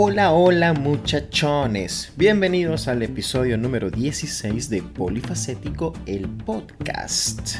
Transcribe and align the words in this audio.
Hola, 0.00 0.30
hola 0.30 0.74
muchachones. 0.74 2.12
Bienvenidos 2.16 2.86
al 2.86 3.02
episodio 3.02 3.58
número 3.58 3.90
16 3.90 4.70
de 4.70 4.80
Polifacético, 4.80 5.92
el 6.06 6.28
podcast. 6.28 7.56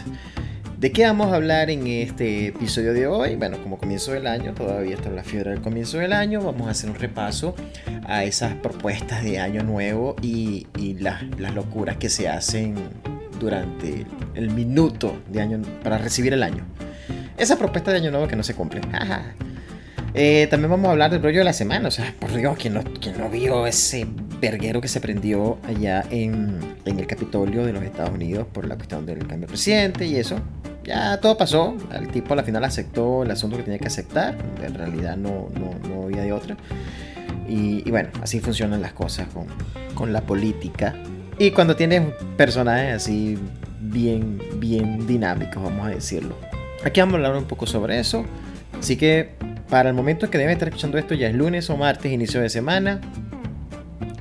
¿De 0.78 0.92
qué 0.92 1.02
vamos 1.02 1.32
a 1.32 1.34
hablar 1.34 1.68
en 1.68 1.88
este 1.88 2.46
episodio 2.46 2.94
de 2.94 3.08
hoy? 3.08 3.34
Bueno, 3.34 3.60
como 3.60 3.76
comienzo 3.76 4.12
del 4.12 4.28
año, 4.28 4.54
todavía 4.54 4.94
está 4.94 5.10
la 5.10 5.24
fiebre 5.24 5.50
del 5.50 5.62
comienzo 5.62 5.98
del 5.98 6.12
año, 6.12 6.40
vamos 6.40 6.68
a 6.68 6.70
hacer 6.70 6.88
un 6.90 6.94
repaso 6.94 7.56
a 8.06 8.22
esas 8.22 8.54
propuestas 8.54 9.24
de 9.24 9.40
año 9.40 9.64
nuevo 9.64 10.14
y, 10.22 10.68
las 11.00 11.24
locuras 11.56 11.96
que 11.96 12.08
se 12.08 12.28
hacen 12.28 12.76
durante 13.40 14.06
el 14.34 14.50
minuto 14.50 15.22
de 15.28 15.40
año 15.40 15.60
para 15.82 15.98
recibir 15.98 16.34
el 16.34 16.44
año. 16.44 16.64
Esa 17.36 17.58
propuesta 17.58 17.90
de 17.90 17.96
año 17.96 18.12
nuevo 18.12 18.28
que 18.28 18.36
no 18.36 18.44
se 18.44 18.54
cumple. 18.54 18.80
Eh, 20.20 20.48
también 20.48 20.68
vamos 20.68 20.88
a 20.88 20.90
hablar 20.90 21.12
del 21.12 21.22
rollo 21.22 21.38
de 21.38 21.44
la 21.44 21.52
semana. 21.52 21.86
O 21.86 21.90
sea, 21.92 22.12
por 22.18 22.34
Dios, 22.34 22.56
¿quién 22.58 22.74
no, 22.74 22.82
no 22.82 23.30
vio 23.30 23.68
ese 23.68 24.04
verguero 24.40 24.80
que 24.80 24.88
se 24.88 25.00
prendió 25.00 25.58
allá 25.62 26.04
en, 26.10 26.58
en, 26.84 26.98
el 26.98 27.06
Capitolio 27.06 27.64
de 27.64 27.72
los 27.72 27.84
Estados 27.84 28.10
Unidos 28.10 28.48
por 28.52 28.66
la 28.66 28.74
cuestión 28.74 29.06
del 29.06 29.18
cambio 29.20 29.42
de 29.42 29.46
presidente 29.46 30.06
y 30.06 30.16
eso? 30.16 30.40
Ya 30.82 31.20
todo 31.20 31.38
pasó. 31.38 31.76
El 31.92 32.08
tipo 32.08 32.32
a 32.32 32.36
la 32.36 32.42
final 32.42 32.64
aceptó 32.64 33.22
el 33.22 33.30
asunto 33.30 33.58
que 33.58 33.62
tenía 33.62 33.78
que 33.78 33.86
aceptar. 33.86 34.36
En 34.60 34.74
realidad 34.74 35.16
no, 35.16 35.50
no, 35.54 35.88
no 35.88 36.06
había 36.06 36.22
de 36.22 36.32
otra. 36.32 36.56
Y, 37.48 37.88
bueno, 37.88 38.08
así 38.20 38.40
funcionan 38.40 38.82
las 38.82 38.94
cosas 38.94 39.28
con, 39.28 39.46
con 39.94 40.12
la 40.12 40.22
política. 40.22 40.96
Y 41.38 41.52
cuando 41.52 41.76
tienes 41.76 42.02
personajes 42.36 42.92
así 42.92 43.38
bien, 43.80 44.42
bien 44.56 45.06
dinámicos, 45.06 45.62
vamos 45.62 45.86
a 45.86 45.90
decirlo. 45.90 46.34
Aquí 46.84 46.98
vamos 46.98 47.14
a 47.14 47.16
hablar 47.18 47.36
un 47.36 47.44
poco 47.44 47.66
sobre 47.66 48.00
eso. 48.00 48.26
Así 48.76 48.96
que 48.96 49.38
para 49.68 49.90
el 49.90 49.94
momento 49.94 50.30
que 50.30 50.38
deben 50.38 50.52
estar 50.52 50.68
escuchando 50.68 50.98
esto, 50.98 51.14
ya 51.14 51.28
es 51.28 51.34
lunes 51.34 51.68
o 51.70 51.76
martes, 51.76 52.10
inicio 52.10 52.40
de 52.40 52.48
semana. 52.48 53.00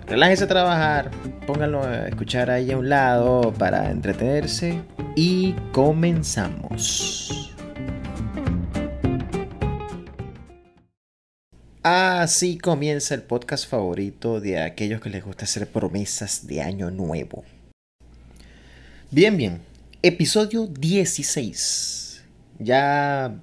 Relájese 0.05 0.45
a 0.45 0.47
trabajar, 0.47 1.11
pónganlo 1.45 1.83
a 1.83 2.07
escuchar 2.07 2.49
ahí 2.49 2.71
a 2.71 2.77
un 2.77 2.89
lado 2.89 3.53
para 3.57 3.91
entretenerse 3.91 4.81
y 5.15 5.53
comenzamos. 5.71 7.53
Así 11.83 12.57
comienza 12.57 13.15
el 13.15 13.23
podcast 13.23 13.69
favorito 13.69 14.41
de 14.41 14.61
aquellos 14.61 14.99
que 14.99 15.09
les 15.09 15.23
gusta 15.23 15.45
hacer 15.45 15.67
promesas 15.67 16.45
de 16.45 16.61
año 16.61 16.91
nuevo. 16.91 17.45
Bien, 19.09 19.37
bien. 19.37 19.61
Episodio 20.01 20.67
16. 20.67 22.23
Ya 22.59 23.39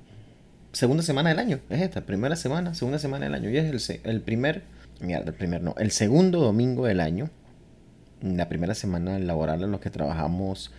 segunda 0.75 1.03
semana 1.03 1.31
del 1.31 1.39
año. 1.39 1.61
Es 1.71 1.81
esta, 1.81 2.03
primera 2.03 2.37
semana, 2.37 2.75
segunda 2.75 2.99
semana 2.99 3.25
del 3.25 3.35
año. 3.35 3.49
Y 3.49 3.57
es 3.57 3.91
el, 3.91 4.01
el 4.05 4.21
primer, 4.21 4.63
mierda, 5.01 5.31
el 5.31 5.35
primer 5.35 5.63
no, 5.63 5.75
el 5.79 5.91
segundo 5.91 6.41
domingo 6.41 6.87
del 6.87 7.01
año. 7.01 7.31
La 8.21 8.49
primera 8.49 8.75
semana 8.75 9.19
laboral 9.19 9.63
en 9.63 9.71
los 9.71 9.81
que 9.81 9.91
trabajamos 9.91 10.71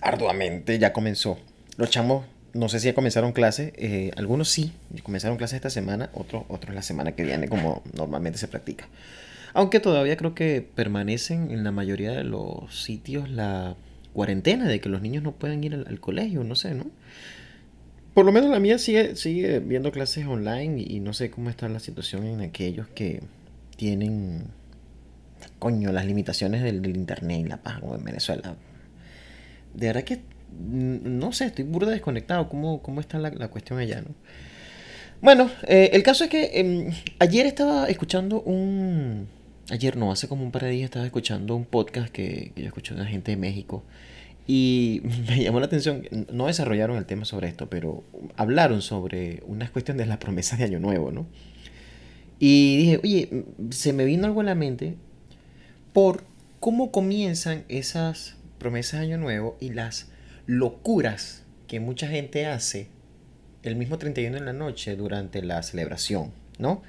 arduamente 0.00 0.78
ya 0.78 0.92
comenzó. 0.92 1.38
Los 1.76 1.90
chamos, 1.90 2.24
no 2.52 2.68
sé 2.68 2.80
si 2.80 2.86
ya 2.86 2.94
comenzaron 2.94 3.32
clases, 3.32 3.72
eh, 3.76 4.10
algunos 4.16 4.48
sí, 4.48 4.72
comenzaron 5.02 5.36
clases 5.36 5.56
esta 5.56 5.70
semana, 5.70 6.10
otros 6.14 6.44
otros 6.48 6.74
la 6.74 6.82
semana 6.82 7.12
que 7.12 7.22
viene, 7.22 7.48
como 7.48 7.82
normalmente 7.92 8.38
se 8.38 8.48
practica. 8.48 8.88
Aunque 9.52 9.80
todavía 9.80 10.16
creo 10.16 10.34
que 10.34 10.66
permanecen 10.74 11.50
en 11.50 11.64
la 11.64 11.70
mayoría 11.70 12.12
de 12.12 12.24
los 12.24 12.82
sitios 12.82 13.28
la 13.28 13.76
cuarentena 14.12 14.66
de 14.66 14.80
que 14.80 14.88
los 14.88 15.02
niños 15.02 15.22
no 15.22 15.32
pueden 15.32 15.62
ir 15.64 15.74
al 15.74 16.00
colegio, 16.00 16.44
no 16.44 16.54
sé, 16.54 16.74
¿no? 16.74 16.86
Por 18.14 18.26
lo 18.26 18.32
menos 18.32 18.50
la 18.50 18.58
mía 18.58 18.78
sigue, 18.78 19.14
sigue 19.14 19.60
viendo 19.60 19.92
clases 19.92 20.26
online 20.26 20.84
y, 20.86 21.00
no 21.00 21.12
sé 21.12 21.30
cómo 21.30 21.48
está 21.48 21.68
la 21.68 21.78
situación 21.78 22.26
en 22.26 22.40
aquellos 22.40 22.88
que 22.88 23.22
tienen, 23.76 24.48
coño, 25.58 25.92
las 25.92 26.06
limitaciones 26.06 26.62
del, 26.62 26.84
internet 26.86 27.40
y 27.40 27.48
la 27.48 27.58
paz 27.58 27.78
como 27.78 27.94
en 27.94 28.04
Venezuela. 28.04 28.56
De 29.74 29.86
verdad 29.86 30.02
que, 30.02 30.22
no 30.58 31.32
sé, 31.32 31.46
estoy 31.46 31.64
burda 31.64 31.92
desconectado. 31.92 32.48
¿Cómo, 32.48 32.82
cómo 32.82 33.00
está 33.00 33.18
la, 33.18 33.48
cuestión 33.48 33.78
allá, 33.78 34.00
no? 34.00 34.08
Bueno, 35.22 35.50
eh, 35.68 35.90
el 35.92 36.02
caso 36.02 36.24
es 36.24 36.30
que 36.30 36.58
em, 36.58 36.92
ayer 37.18 37.46
estaba 37.46 37.86
escuchando 37.86 38.40
un... 38.42 39.28
Ayer 39.70 39.96
no, 39.96 40.10
hace 40.10 40.26
como 40.26 40.42
un 40.42 40.50
par 40.50 40.64
de 40.64 40.70
días 40.70 40.86
estaba 40.86 41.04
escuchando 41.04 41.54
un 41.54 41.64
podcast 41.64 42.08
que, 42.08 42.50
que 42.56 42.62
yo 42.62 42.66
escuché 42.66 42.94
de 42.94 43.02
una 43.02 43.08
gente 43.08 43.30
de 43.30 43.36
México 43.36 43.84
y 44.46 45.02
me 45.28 45.42
llamó 45.42 45.60
la 45.60 45.66
atención, 45.66 46.06
no 46.32 46.46
desarrollaron 46.46 46.96
el 46.96 47.06
tema 47.06 47.24
sobre 47.24 47.48
esto, 47.48 47.68
pero 47.68 48.02
hablaron 48.36 48.82
sobre 48.82 49.42
unas 49.46 49.70
cuestiones 49.70 50.06
de 50.06 50.08
las 50.08 50.18
promesas 50.18 50.58
de 50.58 50.66
Año 50.66 50.80
Nuevo, 50.80 51.10
¿no? 51.10 51.26
Y 52.38 52.78
dije, 52.78 53.00
oye, 53.02 53.44
se 53.70 53.92
me 53.92 54.04
vino 54.04 54.26
algo 54.26 54.40
a 54.40 54.44
la 54.44 54.54
mente 54.54 54.94
por 55.92 56.24
cómo 56.58 56.90
comienzan 56.90 57.64
esas 57.68 58.36
promesas 58.58 59.00
de 59.00 59.06
Año 59.06 59.18
Nuevo 59.18 59.56
y 59.60 59.70
las 59.70 60.10
locuras 60.46 61.44
que 61.66 61.80
mucha 61.80 62.08
gente 62.08 62.46
hace 62.46 62.88
el 63.62 63.76
mismo 63.76 63.98
31 63.98 64.36
en 64.38 64.44
la 64.46 64.52
noche 64.52 64.96
durante 64.96 65.42
la 65.42 65.62
celebración, 65.62 66.32
¿no? 66.58 66.82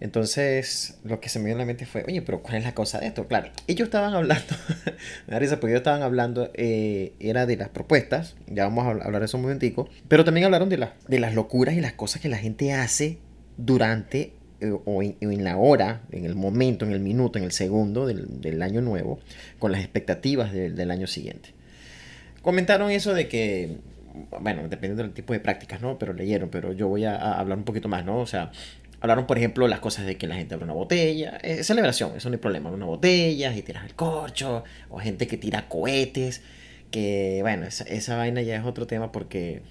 Entonces, 0.00 0.98
lo 1.02 1.20
que 1.20 1.28
se 1.28 1.38
me 1.38 1.46
dio 1.46 1.54
en 1.54 1.58
la 1.58 1.64
mente 1.64 1.84
fue, 1.84 2.04
oye, 2.06 2.22
pero 2.22 2.40
¿cuál 2.40 2.56
es 2.56 2.64
la 2.64 2.74
cosa 2.74 3.00
de 3.00 3.08
esto? 3.08 3.26
Claro, 3.26 3.50
ellos 3.66 3.86
estaban 3.86 4.14
hablando, 4.14 4.44
me 5.26 5.32
da 5.32 5.38
risa 5.38 5.58
porque 5.58 5.72
ellos 5.72 5.80
estaban 5.80 6.02
hablando, 6.02 6.50
eh, 6.54 7.14
era 7.18 7.46
de 7.46 7.56
las 7.56 7.68
propuestas, 7.68 8.36
ya 8.46 8.64
vamos 8.64 8.86
a 8.86 8.90
hablar 8.90 9.18
de 9.20 9.26
eso 9.26 9.36
un 9.36 9.42
momentico, 9.42 9.88
pero 10.06 10.24
también 10.24 10.44
hablaron 10.44 10.68
de, 10.68 10.88
de 11.08 11.18
las 11.18 11.34
locuras 11.34 11.74
y 11.74 11.80
las 11.80 11.94
cosas 11.94 12.22
que 12.22 12.28
la 12.28 12.38
gente 12.38 12.72
hace 12.72 13.18
durante 13.56 14.34
eh, 14.60 14.72
o 14.84 15.02
en, 15.02 15.44
la 15.44 15.56
hora, 15.56 16.02
en 16.10 16.24
el 16.24 16.34
momento, 16.34 16.84
en 16.84 16.92
el 16.92 16.98
minuto, 16.98 17.38
en 17.38 17.44
el 17.44 17.52
segundo 17.52 18.06
del, 18.06 18.62
año 18.62 18.80
nuevo, 18.80 19.20
con 19.60 19.70
las 19.70 19.80
expectativas 19.80 20.52
del 20.52 20.90
año 20.90 21.06
siguiente. 21.06 21.54
Comentaron 22.42 22.90
eso 22.90 23.14
de 23.14 23.28
que, 23.28 23.78
bueno, 24.40 24.62
dependiendo 24.62 25.04
del 25.04 25.12
tipo 25.12 25.32
de 25.32 25.38
prácticas, 25.38 25.80
¿no? 25.80 25.98
Pero 25.98 26.12
leyeron, 26.12 26.48
pero 26.48 26.72
yo 26.72 26.88
voy 26.88 27.04
a 27.04 27.16
hablar 27.16 27.58
un 27.58 27.64
poquito 27.64 27.88
más, 27.88 28.04
¿no? 28.04 28.18
O 28.18 28.26
sea, 28.26 28.50
Hablaron, 29.00 29.26
por 29.26 29.38
ejemplo, 29.38 29.68
las 29.68 29.78
cosas 29.78 30.06
de 30.06 30.16
que 30.16 30.26
la 30.26 30.34
gente 30.34 30.54
abre 30.54 30.64
una 30.64 30.74
botella. 30.74 31.38
Eh, 31.42 31.62
celebración, 31.62 32.12
eso 32.16 32.28
no 32.28 32.34
hay 32.34 32.40
problema. 32.40 32.70
Una 32.70 32.86
botella 32.86 33.54
y 33.54 33.62
tiras 33.62 33.84
el 33.84 33.94
corcho. 33.94 34.64
O 34.88 34.98
gente 34.98 35.26
que 35.28 35.36
tira 35.36 35.68
cohetes. 35.68 36.42
Que, 36.90 37.38
bueno, 37.42 37.66
esa, 37.66 38.16
vaina 38.16 38.42
ya 38.42 38.56
es 38.56 38.64
otro 38.64 38.86
tema 38.86 39.12
porque 39.12 39.62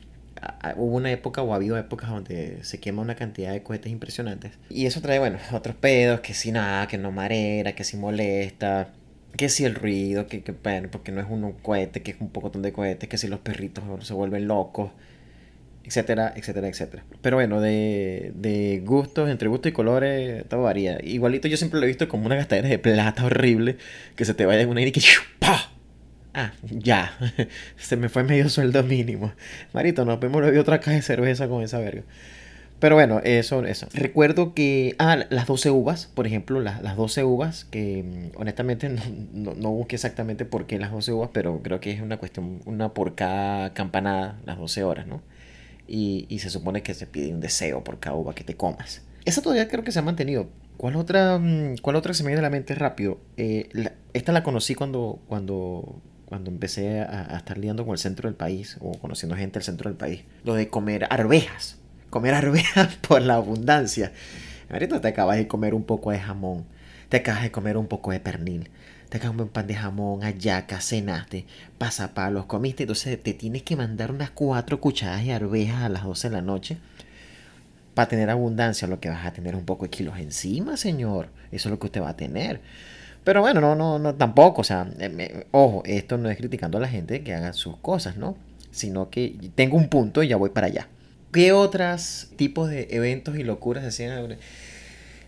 hubo 0.76 0.96
una 0.96 1.12
época 1.12 1.42
o 1.42 1.52
ha 1.52 1.56
habido 1.56 1.78
épocas 1.78 2.10
donde 2.10 2.64
se 2.64 2.80
quema 2.80 3.02
una 3.02 3.16
cantidad 3.16 3.52
de 3.52 3.64
cohetes 3.64 3.92
impresionantes. 3.92 4.54
Y 4.70 4.86
eso 4.86 5.02
trae, 5.02 5.20
bueno, 5.20 5.40
otros 5.52 5.76
pedos. 5.76 6.22
Que 6.22 6.34
si 6.34 6.52
nada, 6.54 6.88
que 6.88 6.98
no 6.98 7.12
marera, 7.12 7.74
que 7.76 7.84
si 7.84 7.98
molesta. 7.98 8.94
Que 9.36 9.50
si 9.50 9.66
el 9.66 9.76
ruido, 9.76 10.28
que, 10.28 10.42
que 10.42 10.54
bueno, 10.54 10.90
porque 10.90 11.12
no 11.12 11.20
es 11.20 11.28
un 11.30 11.52
cohete, 11.52 12.02
que 12.02 12.12
es 12.12 12.18
un 12.22 12.30
poco 12.30 12.50
de 12.50 12.72
cohetes. 12.72 13.10
Que 13.10 13.18
si 13.18 13.28
los 13.28 13.40
perritos 13.40 13.84
se 14.08 14.14
vuelven 14.14 14.48
locos 14.48 14.92
etcétera, 15.88 16.34
etcétera, 16.36 16.68
etcétera. 16.68 17.04
Pero 17.22 17.38
bueno, 17.38 17.62
de, 17.62 18.34
de 18.36 18.82
gustos, 18.86 19.30
entre 19.30 19.48
gustos 19.48 19.70
y 19.70 19.74
colores, 19.74 20.44
todo 20.50 20.64
varía. 20.64 20.98
Igualito 21.02 21.48
yo 21.48 21.56
siempre 21.56 21.80
lo 21.80 21.86
he 21.86 21.88
visto 21.88 22.10
como 22.10 22.26
una 22.26 22.36
gastadera 22.36 22.68
de 22.68 22.78
plata 22.78 23.26
horrible, 23.26 23.78
que 24.16 24.26
se 24.26 24.34
te 24.34 24.46
vaya 24.46 24.62
en 24.62 24.70
una 24.70 24.82
y 24.82 24.92
que 24.92 25.02
¡pa! 25.40 25.72
Ah, 26.34 26.52
ya. 26.62 27.14
se 27.78 27.96
me 27.96 28.10
fue 28.10 28.24
medio 28.24 28.50
sueldo 28.50 28.84
mínimo. 28.84 29.32
Marito, 29.74 30.04
no 30.04 30.20
podemos 30.20 30.42
beber 30.42 30.60
otra 30.60 30.80
caja 30.80 30.92
de 30.92 31.02
cerveza 31.02 31.48
con 31.48 31.64
esa 31.64 31.80
verga. 31.80 32.04
Pero 32.80 32.96
bueno, 32.96 33.22
eso, 33.24 33.64
eso. 33.66 33.88
Recuerdo 33.94 34.54
que, 34.54 34.96
ah, 35.00 35.26
las 35.30 35.48
12 35.48 35.72
uvas, 35.72 36.08
por 36.14 36.28
ejemplo, 36.28 36.60
las, 36.60 36.82
las 36.84 36.96
12 36.98 37.24
uvas, 37.24 37.66
que 37.66 38.04
mm, 38.04 38.40
honestamente 38.40 38.90
no, 38.90 39.02
no, 39.34 39.54
no, 39.56 39.72
busqué 39.72 39.96
exactamente 39.96 40.46
por 40.46 40.68
qué 40.68 40.78
las 40.80 40.92
12 40.92 41.14
uvas, 41.14 41.30
pero 41.34 41.62
creo 41.64 41.80
que 41.80 41.92
es 41.92 42.02
una 42.02 42.18
cuestión, 42.18 42.62
una 42.66 42.94
por 42.94 43.16
cada 43.16 43.74
campanada, 43.74 44.40
las 44.46 44.58
12 44.58 44.84
horas, 44.84 45.08
¿no? 45.08 45.22
Y, 45.88 46.40
se 46.40 46.50
supone 46.50 46.84
que 46.84 46.94
se 46.94 47.08
pide 47.08 47.34
un 47.34 47.40
deseo 47.40 47.84
por 47.84 48.00
cada 48.00 48.16
uva 48.16 48.36
que 48.36 48.44
te 48.44 48.56
comas. 48.56 49.02
Esa 49.26 49.42
todavía 49.42 49.68
creo 49.68 49.84
que 49.84 49.92
se 49.92 50.00
ha 50.00 50.02
mantenido. 50.02 50.48
¿Cuál 50.78 50.96
otra, 50.96 51.38
mm, 51.40 51.78
cuál 51.82 51.96
otra 51.96 52.14
se 52.14 52.24
me 52.24 52.30
viene 52.30 52.40
a 52.40 52.44
la 52.44 52.50
mente 52.50 52.76
rápido? 52.76 53.20
Eh, 53.38 53.70
esta 54.14 54.32
la 54.32 54.44
conocí 54.44 54.76
cuando, 54.76 55.20
cuando, 55.28 56.02
cuando 56.26 56.52
empecé 56.52 57.02
a, 57.02 57.38
estar 57.38 57.58
liando 57.58 57.86
con 57.86 57.94
el 57.94 58.00
centro 58.00 58.30
del 58.30 58.36
país 58.36 58.78
o 58.80 58.92
conociendo 59.00 59.36
gente 59.36 59.60
del 59.60 59.64
centro 59.64 59.90
del 59.90 59.98
país. 59.98 60.24
Lo 60.44 60.54
de 60.54 60.70
comer 60.70 61.08
arvejas. 61.10 61.78
Comer 62.10 62.34
arvejas 62.34 62.96
por 63.08 63.22
la 63.22 63.36
abundancia. 63.36 64.12
Ahorita 64.70 65.02
te 65.02 65.08
acabas 65.08 65.38
de 65.38 65.48
comer 65.48 65.74
un 65.74 65.84
poco 65.84 66.12
de 66.12 66.20
jamón. 66.20 66.66
Te 67.10 67.18
acabas 67.18 67.44
de 67.44 67.52
comer 67.52 67.78
un 67.78 67.88
poco 67.88 68.12
de 68.12 68.20
pernil 68.20 68.70
te 69.10 69.18
acabas 69.18 69.40
un 69.40 69.50
pan 69.50 69.68
de 69.68 69.76
jamón, 69.76 70.24
ayaca, 70.24 70.82
cenaste, 70.82 71.46
pasapalos, 71.78 72.46
comiste, 72.46 72.84
entonces 72.84 73.22
te 73.22 73.34
tienes 73.34 73.64
que 73.64 73.76
mandar 73.76 74.12
unas 74.12 74.32
cuatro 74.32 74.80
cucharadas 74.80 75.26
de 75.26 75.34
arvejas 75.34 75.84
a 75.84 75.90
las 75.90 76.04
12 76.04 76.30
de 76.30 76.36
la 76.36 76.42
noche 76.42 76.78
para 77.94 78.10
tener 78.10 78.30
abundancia, 78.30 78.88
lo 78.88 79.00
que 79.00 79.10
vas 79.10 79.26
a 79.26 79.34
tener 79.34 79.56
un 79.56 79.66
poco 79.66 79.86
de 79.86 79.90
kilos 79.90 80.20
encima, 80.20 80.78
señor. 80.78 81.30
Eso 81.52 81.70
es 81.70 81.72
lo 81.72 81.80
que 81.80 81.88
usted 81.88 82.02
va 82.02 82.10
a 82.10 82.16
tener. 82.18 82.62
Pero 83.24 83.42
bueno, 83.42 83.60
no, 83.60 83.76
no, 83.76 83.98
no, 83.98 84.14
tampoco, 84.14 84.62
o 84.62 84.64
sea, 84.64 84.88
eh, 85.00 85.48
ojo, 85.52 85.82
esto 85.86 86.18
no 86.18 86.30
es 86.30 86.38
criticando 86.38 86.78
a 86.78 86.82
la 86.82 86.88
gente 86.88 87.24
que 87.24 87.34
haga 87.34 87.54
sus 87.54 87.76
cosas, 87.78 88.18
¿no? 88.18 88.38
Sino 88.72 89.10
que 89.10 89.36
tengo 89.56 89.78
un 89.78 89.90
punto 89.90 90.22
y 90.22 90.28
ya 90.28 90.38
voy 90.38 90.52
para 90.52 90.68
allá. 90.68 90.88
¿Qué 91.32 91.52
otros 91.52 92.30
tipos 92.36 92.70
de 92.70 92.88
eventos 92.92 93.36
y 93.38 93.44
locuras 93.44 93.84
hacían? 93.84 94.38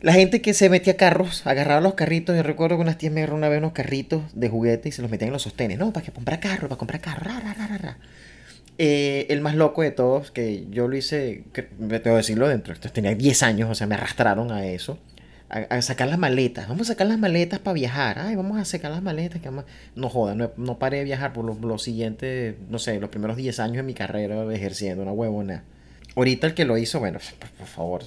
La 0.01 0.13
gente 0.13 0.41
que 0.41 0.53
se 0.53 0.69
metía 0.69 0.93
a 0.93 0.95
carros, 0.95 1.45
agarraba 1.45 1.81
los 1.81 1.95
carritos. 1.95 2.35
Yo 2.35 2.43
recuerdo 2.43 2.77
que 2.77 2.83
unas 2.83 2.97
tías 2.97 3.11
me 3.11 3.19
agarraron 3.21 3.39
una 3.39 3.49
vez 3.49 3.59
unos 3.59 3.73
carritos 3.73 4.23
de 4.33 4.47
juguete 4.47 4.89
y 4.89 4.91
se 4.93 5.01
los 5.01 5.11
metían 5.11 5.27
en 5.27 5.33
los 5.33 5.41
sostenes. 5.41 5.77
No, 5.77 5.91
para 5.91 6.05
que 6.05 6.11
comprar 6.11 6.39
carro, 6.39 6.69
para 6.69 6.79
comprar 6.79 7.01
carro. 7.01 7.23
Ra, 7.25 7.39
ra, 7.39 7.77
ra. 7.77 7.97
Eh, 8.81 9.27
el 9.29 9.41
más 9.41 9.55
loco 9.55 9.81
de 9.81 9.91
todos, 9.91 10.31
que 10.31 10.65
yo 10.69 10.87
lo 10.87 10.95
hice, 10.95 11.43
que, 11.51 11.63
tengo 11.63 12.01
que 12.01 12.09
decirlo 12.11 12.47
dentro, 12.47 12.73
tenía 12.93 13.13
10 13.13 13.43
años, 13.43 13.69
o 13.69 13.75
sea, 13.75 13.87
me 13.87 13.95
arrastraron 13.95 14.53
a 14.53 14.65
eso. 14.65 14.97
A, 15.49 15.81
sacar 15.81 16.07
las 16.07 16.19
maletas. 16.19 16.69
Vamos 16.69 16.89
a 16.89 16.93
sacar 16.93 17.07
las 17.07 17.17
maletas 17.17 17.59
para 17.59 17.73
viajar. 17.73 18.19
Ay, 18.19 18.35
vamos 18.35 18.57
a 18.57 18.63
sacar 18.63 18.91
las 18.91 19.01
maletas. 19.01 19.41
Que 19.41 19.49
No 19.95 20.09
joda, 20.09 20.35
no, 20.35 20.51
no, 20.55 20.79
paré 20.79 20.99
de 20.99 21.03
viajar 21.03 21.33
por 21.33 21.43
los, 21.43 21.83
siguientes, 21.83 22.55
no 22.69 22.79
sé, 22.79 22.99
los 23.01 23.09
primeros 23.09 23.35
10 23.35 23.59
años 23.59 23.77
de 23.77 23.83
mi 23.83 23.95
carrera 23.95 24.41
ejerciendo 24.53 25.03
una 25.03 25.11
huevona. 25.11 25.63
Ahorita 26.19 26.47
el 26.47 26.53
que 26.53 26.65
lo 26.65 26.77
hizo, 26.77 26.99
bueno, 26.99 27.17
por, 27.57 27.67
favor, 27.67 28.03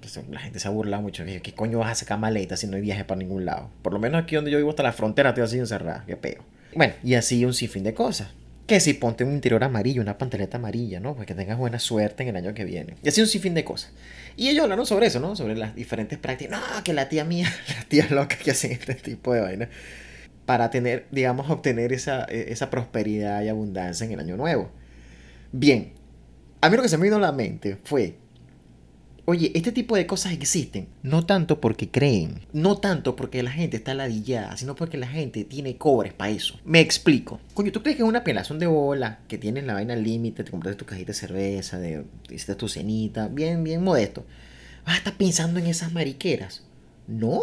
pues, 0.00 0.18
la 0.30 0.40
gente 0.40 0.58
se 0.58 0.68
ha 0.68 0.70
burlado 0.70 1.02
mucho. 1.02 1.22
¿Qué 1.42 1.52
coño 1.52 1.80
vas 1.80 1.90
a 1.90 1.94
sacar 1.96 2.18
maletas 2.18 2.60
si 2.60 2.66
no 2.66 2.76
hay 2.76 2.82
viaje 2.82 3.04
para 3.04 3.18
ningún 3.18 3.44
lado? 3.44 3.68
Por 3.82 3.92
lo 3.92 3.98
menos 3.98 4.22
aquí 4.22 4.36
donde 4.36 4.50
yo 4.50 4.56
vivo 4.56 4.70
hasta 4.70 4.82
la 4.82 4.94
frontera 4.94 5.28
estoy 5.28 5.44
así 5.44 5.58
encerrada. 5.58 6.02
Qué 6.06 6.16
peo. 6.16 6.42
Bueno, 6.74 6.94
y 7.04 7.12
así 7.12 7.44
un 7.44 7.52
sinfín 7.52 7.84
de 7.84 7.92
cosas. 7.92 8.30
Que 8.66 8.80
si 8.80 8.94
ponte 8.94 9.22
un 9.22 9.34
interior 9.34 9.62
amarillo, 9.64 10.00
una 10.00 10.16
pantaleta 10.16 10.56
amarilla, 10.56 10.98
¿no? 10.98 11.14
Pues 11.14 11.26
que 11.26 11.34
tengas 11.34 11.58
buena 11.58 11.78
suerte 11.78 12.22
en 12.22 12.30
el 12.30 12.36
año 12.36 12.54
que 12.54 12.64
viene. 12.64 12.94
Y 13.02 13.08
así 13.10 13.20
un 13.20 13.26
sinfín 13.26 13.52
de 13.52 13.64
cosas. 13.64 13.92
Y 14.34 14.48
ellos 14.48 14.62
hablaron 14.62 14.86
sobre 14.86 15.08
eso, 15.08 15.20
¿no? 15.20 15.36
Sobre 15.36 15.54
las 15.54 15.74
diferentes 15.74 16.18
prácticas. 16.18 16.58
No, 16.58 16.82
que 16.82 16.94
la 16.94 17.10
tía 17.10 17.26
mía, 17.26 17.52
las 17.68 17.84
tías 17.84 18.10
locas 18.10 18.38
que 18.38 18.52
hacen 18.52 18.72
este 18.72 18.94
tipo 18.94 19.34
de 19.34 19.42
vaina. 19.42 19.68
Para 20.46 20.70
tener, 20.70 21.04
digamos, 21.10 21.50
obtener 21.50 21.92
esa, 21.92 22.24
e, 22.30 22.50
esa 22.50 22.70
prosperidad 22.70 23.42
y 23.42 23.48
abundancia 23.48 24.06
en 24.06 24.12
el 24.12 24.20
año 24.20 24.38
nuevo. 24.38 24.70
Bien, 25.52 25.92
a 26.62 26.70
mí 26.70 26.76
lo 26.76 26.82
que 26.82 26.88
se 26.88 26.96
me 26.96 27.04
vino 27.04 27.16
a 27.16 27.20
la 27.20 27.32
mente 27.32 27.76
fue, 27.82 28.14
oye, 29.24 29.50
este 29.52 29.72
tipo 29.72 29.96
de 29.96 30.06
cosas 30.06 30.32
existen, 30.32 30.86
no 31.02 31.26
tanto 31.26 31.60
porque 31.60 31.90
creen, 31.90 32.46
no 32.52 32.78
tanto 32.78 33.16
porque 33.16 33.42
la 33.42 33.50
gente 33.50 33.78
está 33.78 33.94
ladillada, 33.94 34.56
sino 34.56 34.76
porque 34.76 34.96
la 34.96 35.08
gente 35.08 35.42
tiene 35.44 35.76
cobres 35.76 36.12
para 36.12 36.30
eso. 36.30 36.60
Me 36.64 36.78
explico. 36.78 37.40
Coño, 37.54 37.72
¿tú 37.72 37.82
crees 37.82 37.96
que 37.96 38.04
es 38.04 38.08
una 38.08 38.22
pelazón 38.22 38.60
de 38.60 38.68
bola, 38.68 39.18
que 39.26 39.38
tienes 39.38 39.64
la 39.64 39.74
vaina 39.74 39.94
al 39.94 40.04
límite, 40.04 40.44
te 40.44 40.52
compraste 40.52 40.78
tu 40.78 40.86
cajita 40.86 41.08
de 41.08 41.14
cerveza, 41.14 41.80
de, 41.80 42.04
hiciste 42.30 42.54
tu 42.54 42.68
cenita, 42.68 43.26
bien, 43.26 43.64
bien 43.64 43.82
modesto? 43.82 44.24
Vas 44.86 44.94
a 44.94 44.98
estar 44.98 45.16
pensando 45.16 45.58
en 45.58 45.66
esas 45.66 45.92
mariqueras. 45.92 46.62
No, 47.08 47.40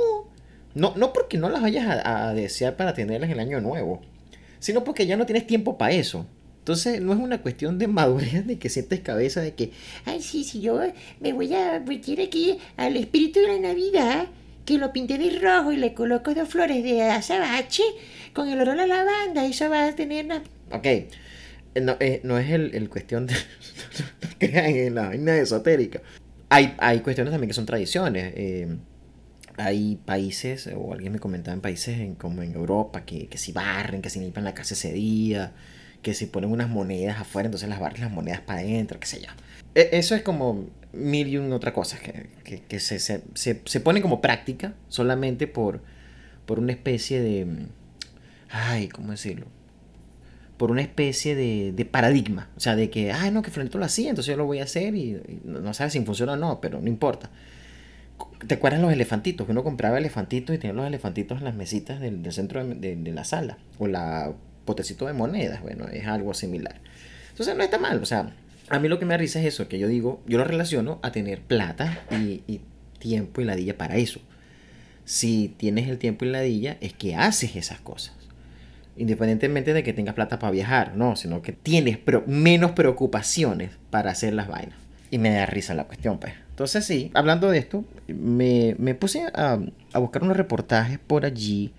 no, 0.75 0.94
no 0.95 1.12
porque 1.12 1.38
no 1.38 1.50
las 1.50 1.62
vayas 1.62 1.86
a, 1.86 2.30
a 2.30 2.33
desear 2.33 2.77
para 2.77 2.94
tenerlas 2.94 3.30
en 3.30 3.33
el 3.33 3.42
año 3.42 3.60
nuevo, 3.60 4.00
sino 4.60 4.86
porque 4.86 5.06
ya 5.06 5.18
no 5.18 5.25
tienes 5.25 5.45
tiempo 5.45 5.77
para 5.77 5.92
eso. 5.92 6.25
Entonces 6.59 7.01
no 7.01 7.13
es 7.13 7.19
una 7.19 7.41
cuestión 7.41 7.79
de 7.79 7.88
madurez 7.88 8.45
de 8.45 8.59
que 8.59 8.69
sientes 8.69 9.00
cabeza 9.00 9.41
de 9.41 9.56
que, 9.56 9.71
ay, 10.06 10.21
sí, 10.21 10.44
sí, 10.44 10.61
yo 10.61 10.79
me 11.19 11.33
voy 11.33 11.53
a 11.56 11.79
meter 11.79 12.21
aquí 12.21 12.57
al 12.77 12.95
espíritu 12.95 13.39
de 13.39 13.47
la 13.47 13.69
Navidad, 13.69 14.27
que 14.65 14.77
lo 14.77 14.94
pinté 14.94 15.17
de 15.17 15.39
rojo 15.39 15.71
y 15.71 15.77
le 15.77 15.94
coloco 15.94 16.33
dos 16.35 16.47
flores 16.47 16.83
de 16.83 17.01
azabache 17.01 17.81
con 18.33 18.50
el 18.50 18.59
olor 18.61 18.79
a 18.79 18.85
la 18.85 19.03
lavanda, 19.03 19.45
eso 19.45 19.67
va 19.69 19.88
a 19.88 19.95
tener 19.95 20.25
una... 20.25 20.44
Ok, 20.71 20.85
no, 21.81 21.97
eh, 22.00 22.21
no 22.23 22.38
es 22.38 22.51
el, 22.51 22.75
el, 22.75 22.88
cuestión 22.88 23.25
de... 23.25 23.33
crean 24.38 24.65
en 24.65 24.95
la 24.95 25.07
vaina 25.07 25.38
esotérica. 25.38 26.01
Hay, 26.50 26.75
hay 26.77 27.00
cuestiones 27.00 27.31
también 27.31 27.50
que 27.50 27.55
son 27.55 27.65
tradiciones. 27.65 28.33
Eh, 28.35 28.77
hay 29.57 29.95
países, 30.05 30.69
o 30.75 30.94
alguien 30.94 31.13
me 31.13 31.19
comentaba 31.19 31.55
en 31.55 31.62
países 31.62 32.00
en, 32.00 32.13
como 32.15 32.44
en 32.44 32.53
Europa, 32.53 33.05
que, 33.05 33.27
que 33.27 33.38
si 33.39 33.51
barren, 33.51 34.01
que 34.03 34.09
si 34.12 34.19
limpian 34.19 34.45
la 34.45 34.53
casa 34.53 34.75
ese 34.75 34.94
día 34.94 35.51
que 36.01 36.13
si 36.13 36.25
ponen 36.25 36.51
unas 36.51 36.69
monedas 36.69 37.19
afuera, 37.19 37.48
entonces 37.48 37.69
las 37.69 37.80
barras 37.80 38.00
las 38.00 38.12
monedas 38.12 38.42
para 38.42 38.62
adentro, 38.62 39.00
qué 39.00 39.07
sé 39.07 39.22
yo. 39.22 39.28
E, 39.75 39.90
eso 39.94 40.16
es 40.16 40.22
como 40.22 40.68
mil 40.94 41.28
y 41.28 41.38
una 41.38 41.56
otra 41.56 41.74
cosa, 41.74 42.00
que, 42.00 42.62
que, 42.62 42.80
se, 42.80 43.00
se, 43.00 43.22
se, 43.36 43.80
pone 43.80 44.01
como 44.01 44.22
práctica 44.22 44.74
solamente 44.88 45.48
por, 45.48 45.81
por 46.46 46.60
una 46.60 46.72
especie 46.72 47.22
de... 47.22 47.68
Ay, 48.50 48.88
¿cómo 48.88 49.12
decirlo? 49.12 49.46
Por 50.57 50.72
una 50.72 50.81
especie 50.81 51.36
de, 51.36 51.72
de 51.72 51.86
paradigma. 51.86 52.50
O 52.57 52.60
sea, 52.60 52.75
de 52.75 52.90
que, 52.90 53.12
ay, 53.12 53.31
no, 53.31 53.44
que 53.44 53.51
Flanito 53.51 53.78
lo 53.78 53.86
hacía, 53.86 54.10
entonces 54.10 54.31
yo 54.31 54.38
lo 54.38 54.46
voy 54.46 54.60
a 54.60 54.63
hacer 54.63 54.96
y, 54.96 55.22
no 55.44 55.74
sabes 55.74 55.94
si 55.94 56.01
funciona 56.01 56.34
o 56.34 56.38
no, 56.38 56.60
pero 56.60 56.81
no 56.81 56.88
importa. 56.88 57.30
¿Te 58.48 58.56
acuerdas 58.56 58.81
los 58.81 58.92
elefantitos? 58.92 59.46
Que 59.46 59.51
uno 59.51 59.63
compraba 59.63 59.98
elefantitos 59.98 60.56
y 60.56 60.60
tenía 60.60 60.74
los 60.74 60.88
elefantitos 60.88 61.38
en 61.38 61.46
las 61.46 61.56
mesitas 61.56 62.00
del, 62.00 62.24
del 62.24 62.34
centro 62.34 62.66
de, 62.66 62.96
de, 62.96 63.12
la 63.12 63.24
sala. 63.24 63.57
O 63.78 63.88
la 63.88 64.34
potecito 64.69 65.07
de 65.07 65.13
monedas, 65.13 65.63
bueno, 65.63 65.88
es 65.88 66.06
algo 66.06 66.36
similar. 66.36 66.75
Entonces 67.31 67.56
no 67.57 67.63
está 67.63 67.80
mal, 67.80 68.00
o 68.04 68.06
sea, 68.06 68.31
a 68.69 68.77
mí 68.77 68.88
lo 68.88 69.00
que 69.00 69.06
me 69.06 69.16
da 69.16 69.18
risa 69.18 69.39
es 69.39 69.48
eso, 69.48 69.68
que 69.68 69.80
yo 69.80 69.88
digo, 69.88 70.21
yo 70.27 70.38
lo 70.38 70.44
relaciono 70.44 71.00
a 71.01 71.12
tener 71.12 71.42
plata 71.42 72.04
y, 72.12 72.62
tiempo 73.00 73.42
y 73.42 73.45
ladilla 73.45 73.77
para 73.77 73.95
eso. 73.95 74.19
Si 75.06 75.56
tienes 75.57 75.88
el 75.88 75.98
tiempo 75.98 76.25
y 76.25 76.30
ladilla, 76.30 76.77
es 76.81 76.94
que 76.94 77.16
haces 77.16 77.56
esas 77.56 77.80
cosas. 77.80 78.13
Independientemente 78.95 79.74
de 79.74 79.81
que 79.81 79.94
tengas 79.94 80.13
plata 80.13 80.38
para 80.38 80.51
viajar, 80.51 80.95
no, 80.95 81.15
sino 81.15 81.42
que 81.42 81.51
tienes 81.51 81.98
menos 82.27 82.72
preocupaciones 82.72 83.72
para 83.89 84.12
hacer 84.12 84.33
las 84.33 84.48
vainas. 84.48 84.77
Y 85.10 85.18
me 85.18 85.31
da 85.31 85.48
risa 85.48 85.74
la 85.74 85.86
cuestión, 85.86 86.19
pues. 86.19 86.33
Entonces 86.50 86.86
sí, 86.86 87.10
hablando 87.15 87.50
de 87.50 87.57
esto, 87.57 87.86
me, 88.07 88.75
puse 89.00 89.24
a, 89.33 89.60
a 89.94 90.00
buscar 90.00 90.22
unos 90.22 90.38
reportajes 90.38 91.00
por 91.00 91.25
allí 91.25 91.74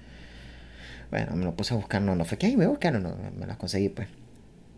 bueno, 1.11 1.35
me 1.37 1.45
lo 1.45 1.55
puse 1.55 1.75
a 1.75 1.77
buscar, 1.77 2.01
no, 2.03 2.15
no 2.15 2.25
fue 2.25 2.39
que 2.39 2.47
ahí 2.47 2.57
me 2.57 2.67
buscaron, 2.67 3.03
no, 3.03 3.17
me 3.37 3.47
las 3.47 3.57
conseguí 3.57 3.89
pues. 3.89 4.09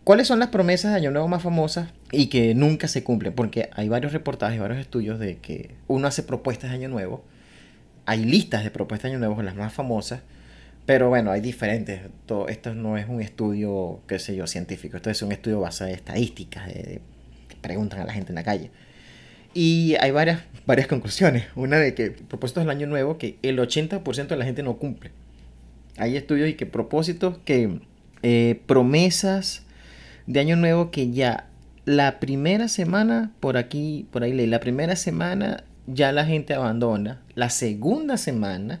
¿Cuáles 0.03 0.27
son 0.27 0.39
las 0.39 0.49
promesas 0.49 0.91
de 0.91 0.97
Año 0.97 1.11
Nuevo 1.11 1.29
más 1.29 1.41
famosas 1.41 1.89
y 2.11 2.27
que 2.27 2.53
nunca 2.55 2.89
se 2.89 3.05
cumplen? 3.05 3.33
Porque 3.33 3.69
hay 3.73 3.87
varios 3.87 4.11
reportajes, 4.11 4.59
varios 4.59 4.79
estudios 4.79 5.17
de 5.17 5.37
que 5.37 5.75
uno 5.87 6.07
hace 6.07 6.23
propuestas 6.23 6.71
de 6.71 6.75
Año 6.75 6.89
Nuevo. 6.89 7.23
Hay 8.05 8.25
listas 8.25 8.65
de 8.65 8.69
propuestas 8.69 9.09
de 9.09 9.15
Año 9.15 9.25
Nuevo, 9.25 9.41
las 9.43 9.55
más 9.55 9.71
famosas. 9.71 10.19
Pero 10.85 11.07
bueno, 11.07 11.31
hay 11.31 11.39
diferentes. 11.39 12.01
Todo, 12.25 12.49
esto 12.49 12.75
no 12.75 12.97
es 12.97 13.07
un 13.07 13.21
estudio, 13.21 14.01
qué 14.05 14.19
sé 14.19 14.35
yo, 14.35 14.45
científico. 14.45 14.97
Esto 14.97 15.09
es 15.09 15.21
un 15.21 15.31
estudio 15.31 15.61
basado 15.61 15.89
en 15.89 15.95
estadísticas, 15.95 16.67
de, 16.67 16.99
que 17.47 17.55
preguntan 17.61 18.01
a 18.01 18.03
la 18.03 18.11
gente 18.11 18.31
en 18.31 18.35
la 18.35 18.43
calle. 18.43 18.71
Y 19.53 19.95
hay 20.01 20.11
varias, 20.11 20.41
varias 20.65 20.87
conclusiones. 20.87 21.45
Una 21.55 21.77
de 21.77 21.93
que 21.93 22.11
propósitos 22.11 22.63
del 22.63 22.71
Año 22.71 22.87
Nuevo 22.87 23.17
que 23.17 23.37
el 23.41 23.57
80% 23.57 24.27
de 24.27 24.35
la 24.35 24.43
gente 24.43 24.63
no 24.63 24.75
cumple. 24.75 25.11
Hay 25.97 26.17
estudios 26.17 26.49
y 26.49 26.53
que 26.55 26.65
propósitos 26.65 27.37
que 27.39 27.79
eh, 28.21 28.61
promesas 28.65 29.63
de 30.27 30.39
año 30.39 30.55
nuevo 30.55 30.91
que 30.91 31.11
ya 31.11 31.49
la 31.85 32.19
primera 32.19 32.67
semana, 32.67 33.31
por 33.39 33.57
aquí, 33.57 34.07
por 34.11 34.23
ahí 34.23 34.33
leí, 34.33 34.47
la 34.47 34.59
primera 34.59 34.95
semana 34.95 35.65
ya 35.87 36.11
la 36.11 36.25
gente 36.25 36.53
abandona. 36.53 37.21
La 37.35 37.49
segunda 37.49 38.17
semana, 38.17 38.79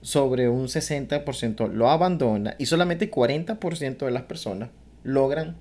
sobre 0.00 0.48
un 0.48 0.66
60% 0.66 1.72
lo 1.72 1.88
abandona 1.88 2.56
y 2.58 2.66
solamente 2.66 3.10
40% 3.10 4.04
de 4.04 4.10
las 4.10 4.22
personas 4.22 4.70
logran 5.04 5.56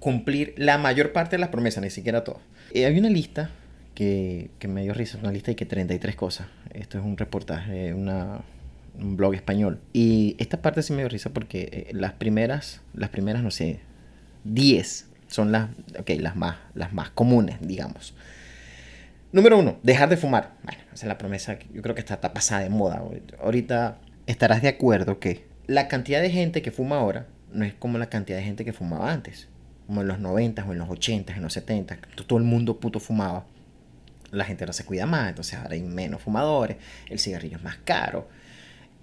cumplir 0.00 0.54
la 0.58 0.76
mayor 0.76 1.12
parte 1.12 1.36
de 1.36 1.40
las 1.40 1.48
promesas, 1.48 1.82
ni 1.82 1.90
siquiera 1.90 2.24
todas. 2.24 2.42
Eh, 2.72 2.84
hay 2.84 2.98
una 2.98 3.08
lista 3.08 3.50
que, 3.94 4.50
me 4.68 4.82
dio 4.82 4.92
risa, 4.92 5.18
una 5.18 5.30
lista 5.30 5.52
de 5.52 5.56
que 5.56 5.66
33 5.66 6.16
cosas. 6.16 6.48
Esto 6.72 6.98
es 6.98 7.04
un 7.04 7.16
reportaje, 7.16 7.94
una, 7.94 8.40
un 8.98 9.16
blog 9.16 9.34
español. 9.34 9.80
Y 9.92 10.36
esta 10.38 10.62
parte 10.62 10.82
sí 10.82 10.92
me 10.92 11.00
dio 11.00 11.08
risa 11.08 11.30
porque 11.30 11.68
eh, 11.72 11.92
las 11.92 12.12
primeras, 12.12 12.80
las 12.94 13.10
primeras, 13.10 13.42
no 13.42 13.50
sé, 13.50 13.80
10 14.44 15.08
son 15.28 15.52
las, 15.52 15.70
las, 16.06 16.36
más, 16.36 16.56
las 16.74 16.92
más 16.92 17.10
comunes, 17.10 17.56
digamos. 17.60 18.14
Número 19.32 19.58
uno, 19.58 19.78
dejar 19.82 20.08
de 20.08 20.16
fumar. 20.16 20.54
Bueno, 20.62 20.80
esa 20.92 21.06
es 21.06 21.08
la 21.08 21.18
promesa 21.18 21.58
que 21.58 21.66
yo 21.72 21.82
creo 21.82 21.94
que 21.94 22.00
está, 22.00 22.20
pasada 22.20 22.62
de 22.62 22.70
moda. 22.70 23.02
Ahorita 23.40 23.98
estarás 24.26 24.62
de 24.62 24.68
acuerdo 24.68 25.18
que 25.18 25.46
la 25.66 25.88
cantidad 25.88 26.22
de 26.22 26.30
gente 26.30 26.62
que 26.62 26.70
fuma 26.70 26.98
ahora 26.98 27.26
no 27.52 27.64
es 27.64 27.74
como 27.74 27.98
la 27.98 28.08
cantidad 28.08 28.38
de 28.38 28.44
gente 28.44 28.64
que 28.64 28.72
fumaba 28.72 29.12
antes. 29.12 29.48
Como 29.86 30.02
en 30.02 30.08
los 30.08 30.18
90 30.18 30.64
o 30.64 30.72
en 30.72 30.78
los 30.78 30.88
80 30.88 31.34
en 31.34 31.42
los 31.42 31.52
70 31.52 31.98
todo 32.26 32.38
el 32.38 32.44
mundo 32.44 32.78
puto 32.78 33.00
fumaba. 33.00 33.44
La 34.30 34.44
gente 34.44 34.64
ahora 34.64 34.72
se 34.72 34.84
cuida 34.84 35.06
más, 35.06 35.28
entonces 35.28 35.58
ahora 35.58 35.74
hay 35.74 35.82
menos 35.82 36.22
fumadores, 36.22 36.76
el 37.08 37.18
cigarrillo 37.18 37.56
es 37.58 37.62
más 37.62 37.76
caro 37.84 38.28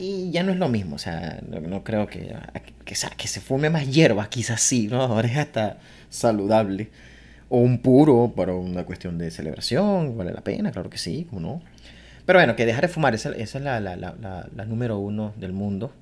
y 0.01 0.31
ya 0.31 0.41
no 0.41 0.51
es 0.51 0.57
lo 0.57 0.67
mismo, 0.67 0.95
o 0.95 0.99
sea, 0.99 1.39
no, 1.47 1.83
creo 1.83 2.07
que, 2.07 2.35
que, 2.83 2.95
que, 3.17 3.27
se 3.27 3.39
fume 3.39 3.69
más 3.69 3.87
hierba, 3.87 4.27
quizás 4.29 4.59
sí, 4.59 4.87
¿no? 4.87 5.03
Ahora 5.03 5.27
es 5.27 5.37
hasta 5.37 5.77
saludable. 6.09 6.89
O 7.49 7.59
un 7.59 7.79
puro 7.83 8.33
para 8.35 8.53
una 8.55 8.83
cuestión 8.83 9.19
de 9.19 9.29
celebración, 9.29 10.17
vale 10.17 10.33
la 10.33 10.41
pena, 10.41 10.71
claro 10.71 10.89
que 10.89 10.97
sí, 10.97 11.27
como 11.29 11.41
no. 11.41 11.61
Pero 12.25 12.39
bueno, 12.39 12.55
que 12.55 12.65
dejar 12.65 12.81
de 12.81 12.87
fumar, 12.87 13.13
esa, 13.13 13.29
esa 13.33 13.59
es 13.59 13.63
la, 13.63 13.79
la, 13.79 13.95
la, 13.95 14.15
la, 14.55 14.65
número 14.65 14.97
uno 14.97 15.33
del 15.37 15.53
mundo. 15.53 15.93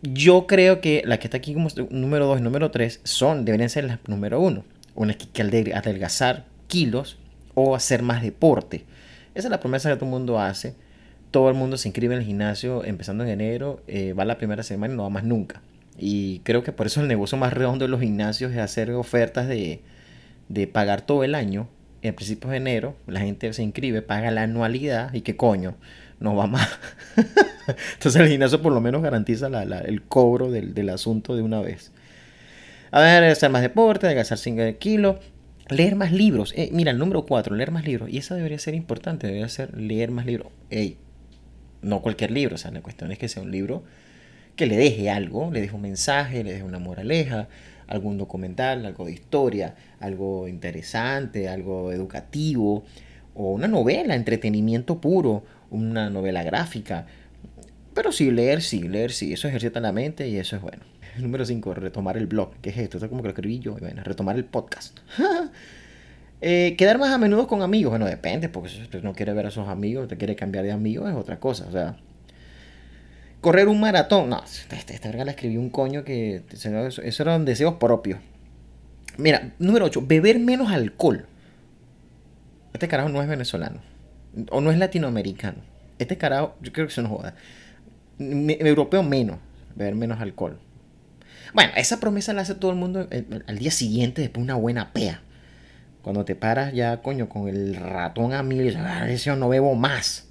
Yo 0.00 0.46
creo 0.46 0.80
que 0.80 1.02
la 1.04 1.18
que 1.18 1.26
está 1.26 1.36
aquí 1.36 1.52
como 1.52 1.68
número 1.90 2.26
dos 2.26 2.38
y 2.38 2.42
número 2.42 2.70
tres 2.70 3.00
son, 3.04 3.44
deberían 3.44 3.68
ser 3.68 3.84
las 3.84 3.98
número 4.06 4.40
uno. 4.40 4.64
Una 4.94 5.12
es 5.12 5.18
que 5.18 5.42
adelgazar 5.42 6.46
kilos 6.66 7.18
o 7.54 7.74
hacer 7.74 8.02
más 8.02 8.22
deporte. 8.22 8.86
Esa 9.34 9.48
es 9.48 9.50
la 9.50 9.60
promesa 9.60 9.90
que 9.90 9.96
todo 9.96 10.06
el 10.06 10.12
mundo 10.12 10.40
hace 10.40 10.85
todo 11.30 11.48
el 11.48 11.54
mundo 11.54 11.76
se 11.76 11.88
inscribe 11.88 12.14
en 12.14 12.20
el 12.20 12.26
gimnasio 12.26 12.84
empezando 12.84 13.24
en 13.24 13.30
enero, 13.30 13.82
eh, 13.86 14.12
va 14.12 14.24
la 14.24 14.38
primera 14.38 14.62
semana 14.62 14.94
y 14.94 14.96
no 14.96 15.04
va 15.04 15.10
más 15.10 15.24
nunca. 15.24 15.62
Y 15.98 16.40
creo 16.40 16.62
que 16.62 16.72
por 16.72 16.86
eso 16.86 17.00
el 17.00 17.08
negocio 17.08 17.38
más 17.38 17.52
redondo 17.52 17.84
de 17.84 17.90
los 17.90 18.00
gimnasios 18.00 18.52
es 18.52 18.58
hacer 18.58 18.90
ofertas 18.92 19.48
de, 19.48 19.80
de 20.48 20.66
pagar 20.66 21.02
todo 21.02 21.24
el 21.24 21.34
año 21.34 21.68
a 22.08 22.12
principios 22.14 22.50
de 22.50 22.58
enero 22.58 22.96
la 23.06 23.20
gente 23.20 23.52
se 23.52 23.62
inscribe, 23.62 24.02
paga 24.02 24.30
la 24.30 24.42
anualidad 24.42 25.12
y 25.14 25.22
qué 25.22 25.36
coño, 25.36 25.76
no 26.20 26.34
va 26.34 26.46
más. 26.46 26.68
Entonces 27.94 28.16
el 28.20 28.28
gimnasio 28.28 28.62
por 28.62 28.72
lo 28.72 28.80
menos 28.80 29.02
garantiza 29.02 29.48
el 29.84 30.02
cobro 30.02 30.50
del, 30.50 30.88
asunto 30.88 31.36
de 31.36 31.42
una 31.42 31.60
vez. 31.60 31.92
A 32.90 33.00
ver, 33.00 33.24
hacer 33.24 33.50
más 33.50 33.62
deporte, 33.62 34.06
adelgazar 34.06 34.38
5 34.38 34.78
kilos, 34.78 35.16
leer 35.68 35.96
más 35.96 36.12
libros. 36.12 36.54
Eh, 36.56 36.70
mira, 36.72 36.90
el 36.92 36.98
número 36.98 37.26
4, 37.26 37.54
leer 37.54 37.70
más 37.70 37.84
libros. 37.84 38.08
Y 38.08 38.18
eso 38.18 38.34
debería 38.34 38.58
ser 38.58 38.74
importante, 38.74 39.26
debería 39.26 39.48
ser 39.48 39.76
leer 39.76 40.10
más 40.10 40.24
libros. 40.24 40.52
Ey, 40.70 40.96
no 41.82 42.02
cualquier 42.02 42.30
libro, 42.30 42.56
o 42.56 42.58
sea, 42.58 42.70
la 42.70 42.80
cuestión 42.80 43.12
es 43.12 43.18
que 43.18 43.28
sea 43.28 43.42
un 43.42 43.50
libro 43.50 43.84
que 44.56 44.66
le 44.66 44.76
deje 44.76 45.10
algo, 45.10 45.50
le 45.52 45.60
deje 45.60 45.74
un 45.74 45.82
mensaje, 45.82 46.42
le 46.42 46.52
deje 46.52 46.64
una 46.64 46.78
moraleja, 46.78 47.48
algún 47.86 48.18
documental, 48.18 48.84
algo 48.86 49.04
de 49.04 49.12
historia, 49.12 49.74
algo 50.00 50.48
interesante, 50.48 51.48
algo 51.48 51.92
educativo, 51.92 52.84
o 53.34 53.52
una 53.52 53.68
novela, 53.68 54.14
entretenimiento 54.14 55.00
puro, 55.00 55.44
una 55.70 56.10
novela 56.10 56.42
gráfica. 56.42 57.06
Pero 57.94 58.12
sí, 58.12 58.30
leer 58.30 58.62
sí, 58.62 58.80
leer 58.88 59.12
sí, 59.12 59.32
eso 59.32 59.46
ejercita 59.48 59.80
la 59.80 59.92
mente 59.92 60.28
y 60.28 60.36
eso 60.36 60.56
es 60.56 60.62
bueno. 60.62 60.82
Número 61.18 61.44
5, 61.44 61.74
retomar 61.74 62.16
el 62.16 62.26
blog. 62.26 62.54
¿Qué 62.62 62.70
es 62.70 62.78
esto? 62.78 62.96
Esto 62.96 63.06
es 63.06 63.10
como 63.10 63.22
que 63.22 63.28
lo 63.28 63.32
escribí 63.34 63.58
yo. 63.58 63.74
Bueno, 63.74 64.02
retomar 64.02 64.36
el 64.36 64.44
podcast. 64.44 64.98
Eh, 66.40 66.74
quedar 66.76 66.98
más 66.98 67.10
a 67.10 67.18
menudo 67.18 67.46
con 67.46 67.62
amigos. 67.62 67.90
Bueno, 67.90 68.06
depende, 68.06 68.48
porque 68.48 68.68
si 68.68 68.82
usted 68.82 69.02
no 69.02 69.14
quiere 69.14 69.32
ver 69.32 69.46
a 69.46 69.50
sus 69.50 69.68
amigos, 69.68 70.08
te 70.08 70.16
quiere 70.16 70.36
cambiar 70.36 70.64
de 70.64 70.72
amigos, 70.72 71.08
es 71.08 71.16
otra 71.16 71.40
cosa. 71.40 71.66
O 71.66 71.72
sea, 71.72 71.96
correr 73.40 73.68
un 73.68 73.80
maratón. 73.80 74.28
No, 74.28 74.42
esta, 74.44 75.08
verga 75.08 75.24
la 75.24 75.30
escribí 75.32 75.56
un 75.56 75.70
coño 75.70 76.04
que. 76.04 76.42
Eso, 76.52 77.22
eran 77.22 77.44
deseos 77.44 77.74
propios. 77.74 78.20
Mira, 79.16 79.54
número 79.58 79.86
8, 79.86 80.02
beber 80.06 80.38
menos 80.38 80.70
alcohol. 80.70 81.26
Este 82.74 82.88
carajo 82.88 83.08
no 83.08 83.22
es 83.22 83.28
venezolano. 83.28 83.80
O 84.50 84.60
no 84.60 84.70
es 84.70 84.78
latinoamericano. 84.78 85.62
Este 85.98 86.18
carajo, 86.18 86.54
yo 86.60 86.72
creo 86.72 86.86
que 86.86 86.92
se 86.92 87.00
nos 87.00 87.10
joda. 87.10 87.34
europeo 88.18 89.02
menos. 89.02 89.38
Beber 89.74 89.94
menos 89.94 90.20
alcohol. 90.20 90.58
Bueno, 91.54 91.72
esa 91.76 92.00
promesa 92.00 92.34
la 92.34 92.42
hace 92.42 92.54
todo 92.54 92.70
el 92.70 92.76
mundo 92.76 93.08
al 93.46 93.58
día 93.58 93.70
siguiente 93.70 94.20
después 94.20 94.44
de 94.46 94.52
una 94.52 94.60
buena 94.60 94.92
pea. 94.92 95.22
Cuando 96.06 96.24
te 96.24 96.36
paras 96.36 96.72
ya, 96.72 97.02
coño, 97.02 97.28
con 97.28 97.48
el 97.48 97.74
ratón 97.74 98.32
a 98.32 98.44
mil 98.44 98.76
ah, 98.76 99.08
no 99.36 99.48
bebo 99.48 99.74
más. 99.74 100.28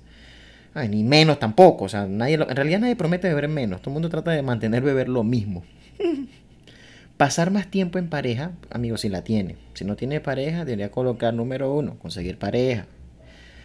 ni 0.90 1.04
menos 1.04 1.38
tampoco. 1.38 1.84
O 1.84 1.90
sea, 1.90 2.06
nadie 2.06 2.36
en 2.36 2.56
realidad 2.56 2.80
nadie 2.80 2.96
promete 2.96 3.28
beber 3.28 3.50
menos. 3.50 3.82
Todo 3.82 3.90
el 3.90 3.96
mundo 3.96 4.08
trata 4.08 4.32
de 4.32 4.42
mantener 4.42 4.84
beber 4.84 5.10
lo 5.10 5.26
mismo. 5.26 5.66
Pasar 7.18 7.52
más 7.52 7.70
tiempo 7.70 8.00
en 8.00 8.08
pareja, 8.08 8.54
amigos, 8.70 9.02
si 9.02 9.10
la 9.10 9.26
tiene. 9.26 9.58
Si 9.74 9.84
no 9.84 9.98
tiene 9.98 10.22
pareja, 10.22 10.64
debería 10.64 10.92
colocar 10.92 11.34
número 11.34 11.74
uno, 11.74 12.00
conseguir 12.00 12.40
pareja. 12.40 12.86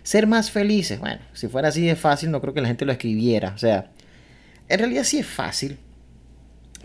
Ser 0.02 0.26
más 0.26 0.50
felices. 0.50 0.99
Bueno, 0.99 1.21
si 1.33 1.47
fuera 1.47 1.69
así 1.69 1.87
de 1.87 1.95
fácil, 1.95 2.33
no 2.33 2.40
creo 2.40 2.52
que 2.52 2.61
la 2.61 2.67
gente 2.67 2.87
lo 2.87 2.90
escribiera. 2.90 3.52
O 3.55 3.59
sea, 3.59 3.93
en 4.69 4.79
realidad 4.81 5.05
sí 5.05 5.21
es 5.21 5.26
fácil 5.26 5.79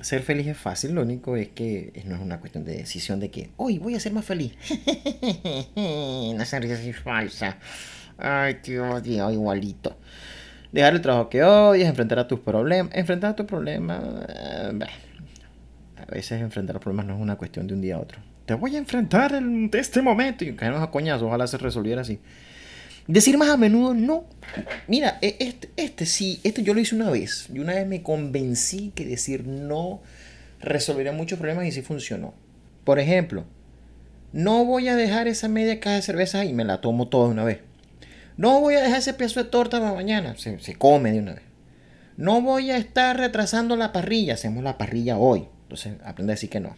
ser 0.01 0.21
feliz 0.21 0.47
es 0.47 0.57
fácil, 0.57 0.93
lo 0.93 1.01
único 1.01 1.35
es 1.35 1.49
que 1.49 2.03
no 2.05 2.15
es 2.15 2.21
una 2.21 2.39
cuestión 2.39 2.63
de 2.63 2.77
decisión 2.77 3.19
de 3.19 3.31
que 3.31 3.49
hoy 3.57 3.79
voy 3.79 3.95
a 3.95 3.99
ser 3.99 4.13
más 4.13 4.25
feliz. 4.25 4.53
La 5.75 6.45
sonrisa 6.45 6.81
es 6.81 6.99
falsa. 6.99 7.57
Ay, 8.17 8.55
tío, 8.61 9.01
tío, 9.01 9.31
igualito. 9.31 9.97
Dejar 10.71 10.95
el 10.95 11.01
trabajo 11.01 11.29
que 11.29 11.43
odias, 11.43 11.87
enfrentar 11.87 12.19
a 12.19 12.27
tus 12.27 12.39
problemas. 12.39 12.93
Enfrentar 12.93 13.31
a 13.31 13.35
tus 13.35 13.45
problemas. 13.45 14.03
Eh, 14.27 14.79
a 15.97 16.05
veces 16.05 16.41
enfrentar 16.41 16.79
problemas 16.79 17.05
no 17.05 17.15
es 17.15 17.21
una 17.21 17.35
cuestión 17.35 17.67
de 17.67 17.73
un 17.73 17.81
día 17.81 17.95
a 17.95 17.99
otro. 17.99 18.19
Te 18.45 18.53
voy 18.53 18.75
a 18.75 18.77
enfrentar 18.77 19.33
en 19.33 19.69
este 19.73 20.01
momento 20.01 20.43
y 20.43 20.55
caernos 20.55 20.81
a 20.81 20.91
coñazos. 20.91 21.23
Ojalá 21.23 21.47
se 21.47 21.57
resolviera 21.57 22.01
así. 22.01 22.19
Decir 23.07 23.37
más 23.37 23.49
a 23.49 23.57
menudo 23.57 23.93
no. 23.93 24.25
Mira, 24.87 25.19
e, 25.21 25.35
este, 25.39 25.69
este 25.77 26.05
sí, 26.05 26.39
este 26.43 26.63
yo 26.63 26.73
lo 26.73 26.79
hice 26.79 26.95
una 26.95 27.09
vez. 27.09 27.47
Y 27.53 27.59
una 27.59 27.73
vez 27.73 27.87
me 27.87 28.01
convencí 28.01 28.91
que 28.95 29.05
decir 29.05 29.45
no 29.45 30.01
resolvería 30.59 31.11
muchos 31.11 31.37
problemas 31.37 31.65
y 31.65 31.71
sí 31.71 31.81
funcionó. 31.81 32.33
Por 32.83 32.99
ejemplo, 32.99 33.45
no 34.33 34.65
voy 34.65 34.87
a 34.87 34.95
dejar 34.95 35.27
esa 35.27 35.47
media 35.47 35.79
caja 35.79 35.97
de 35.97 36.01
cerveza 36.01 36.45
y 36.45 36.53
me 36.53 36.65
la 36.65 36.81
tomo 36.81 37.07
toda 37.07 37.27
de 37.27 37.33
una 37.33 37.43
vez. 37.43 37.59
No 38.37 38.59
voy 38.59 38.75
a 38.75 38.81
dejar 38.81 38.99
ese 38.99 39.13
pedazo 39.13 39.43
de 39.43 39.49
torta 39.49 39.79
para 39.79 39.93
mañana. 39.93 40.35
Se, 40.37 40.59
se 40.59 40.75
come 40.75 41.11
de 41.11 41.19
una 41.19 41.35
vez. 41.35 41.43
No 42.17 42.41
voy 42.41 42.71
a 42.71 42.77
estar 42.77 43.17
retrasando 43.17 43.75
la 43.75 43.93
parrilla. 43.93 44.33
Hacemos 44.33 44.63
la 44.63 44.77
parrilla 44.77 45.17
hoy. 45.17 45.47
Entonces, 45.63 45.93
aprende 46.03 46.33
a 46.33 46.35
decir 46.35 46.49
que 46.49 46.59
no. 46.59 46.75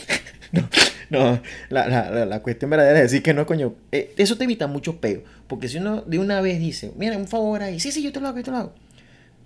no. 0.52 0.68
No, 1.18 1.40
la, 1.70 1.88
la, 1.88 2.24
la, 2.24 2.40
cuestión 2.40 2.70
verdadera 2.70 2.98
es 2.98 3.10
decir 3.10 3.22
que 3.22 3.34
no, 3.34 3.44
coño. 3.44 3.74
Eh, 3.90 4.14
eso 4.16 4.36
te 4.36 4.44
evita 4.44 4.68
mucho 4.68 5.00
peo. 5.00 5.22
Porque 5.48 5.66
si 5.66 5.78
uno 5.78 6.02
de 6.02 6.20
una 6.20 6.40
vez 6.40 6.60
dice, 6.60 6.92
mira, 6.96 7.16
un 7.16 7.26
favor 7.26 7.62
ahí, 7.62 7.80
sí, 7.80 7.90
sí, 7.90 8.00
yo 8.02 8.12
te 8.12 8.20
lo 8.20 8.28
hago, 8.28 8.38
yo 8.38 8.44
te 8.44 8.50
lo 8.52 8.56
hago. 8.58 8.72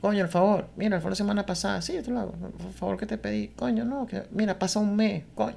Coño, 0.03 0.23
el 0.23 0.29
favor, 0.29 0.69
mira, 0.77 0.97
el 0.97 1.01
favor 1.01 1.13
la 1.13 1.17
semana 1.17 1.47
pasada, 1.47 1.81
sí, 1.81 1.95
yo 1.95 2.03
te 2.03 2.11
lo 2.11 2.21
hago. 2.21 2.33
Por 2.33 2.73
favor 2.73 2.99
que 2.99 3.07
te 3.07 3.17
pedí, 3.17 3.49
coño, 3.49 3.87
no, 3.87 4.07
que, 4.07 4.25
mira, 4.33 4.59
pasa 4.59 4.79
un 4.79 4.95
mes, 4.95 5.25
coño. 5.35 5.57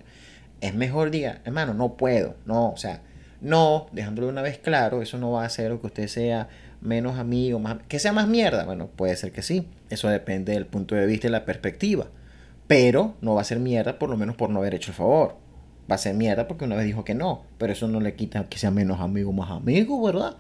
Es 0.62 0.74
mejor 0.74 1.12
diga, 1.12 1.42
hermano, 1.44 1.74
no 1.74 1.98
puedo, 1.98 2.36
no, 2.46 2.70
o 2.70 2.78
sea, 2.78 3.02
no, 3.42 3.88
dejándolo 3.92 4.30
una 4.30 4.42
vez 4.42 4.58
claro, 4.58 5.02
eso 5.02 5.18
no 5.18 5.32
va 5.32 5.44
a 5.44 5.46
hacer 5.48 5.78
que 5.78 5.88
usted 5.88 6.08
sea 6.08 6.48
menos 6.82 7.20
amigo, 7.20 7.60
más, 7.60 7.80
que 7.90 8.00
sea 8.00 8.14
más 8.14 8.28
mierda. 8.30 8.64
Bueno, 8.64 8.88
puede 8.88 9.16
ser 9.18 9.34
que 9.34 9.42
sí, 9.42 9.68
eso 9.90 10.08
depende 10.08 10.54
del 10.54 10.66
punto 10.66 10.96
de 10.96 11.06
vista 11.06 11.28
y 11.28 11.32
la 11.32 11.44
perspectiva. 11.44 12.08
Pero 12.68 13.16
no 13.22 13.36
va 13.36 13.42
a 13.42 13.44
ser 13.44 13.60
mierda 13.60 14.00
por 14.00 14.10
lo 14.10 14.18
menos 14.18 14.36
por 14.38 14.50
no 14.50 14.60
haber 14.60 14.76
hecho 14.76 14.92
el 14.92 14.96
favor 14.96 15.47
va 15.90 15.96
a 15.96 15.98
ser 15.98 16.16
mierda 16.16 16.48
porque 16.48 16.66
una 16.66 16.76
vez 16.76 16.86
dijo 16.86 17.04
que 17.04 17.14
no, 17.14 17.44
pero 17.58 17.74
eso 17.74 17.88
no 17.88 18.00
le 18.00 18.16
quita 18.16 18.46
que 18.46 18.58
sea 18.58 18.72
menos 18.72 19.00
amigo, 19.00 19.32
más 19.32 19.52
amigo, 19.52 20.02
¿verdad? 20.02 20.36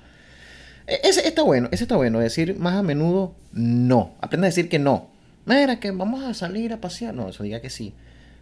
E, 0.87 1.01
ese 1.03 1.27
está 1.27 1.41
bueno, 1.43 1.69
ese 1.71 1.83
está 1.83 1.95
bueno, 1.95 2.19
decir 2.19 2.57
más 2.57 2.75
a 2.75 2.83
menudo 2.83 3.35
no. 3.51 4.13
Aprende 4.21 4.47
a 4.47 4.49
decir 4.49 4.69
que 4.69 4.79
no. 4.79 5.09
Mira, 5.45 5.79
que 5.79 5.91
vamos 5.91 6.23
a 6.23 6.33
salir 6.33 6.73
a 6.73 6.81
pasear. 6.81 7.13
No, 7.13 7.29
eso 7.29 7.43
diga 7.43 7.61
que 7.61 7.69
sí. 7.69 7.93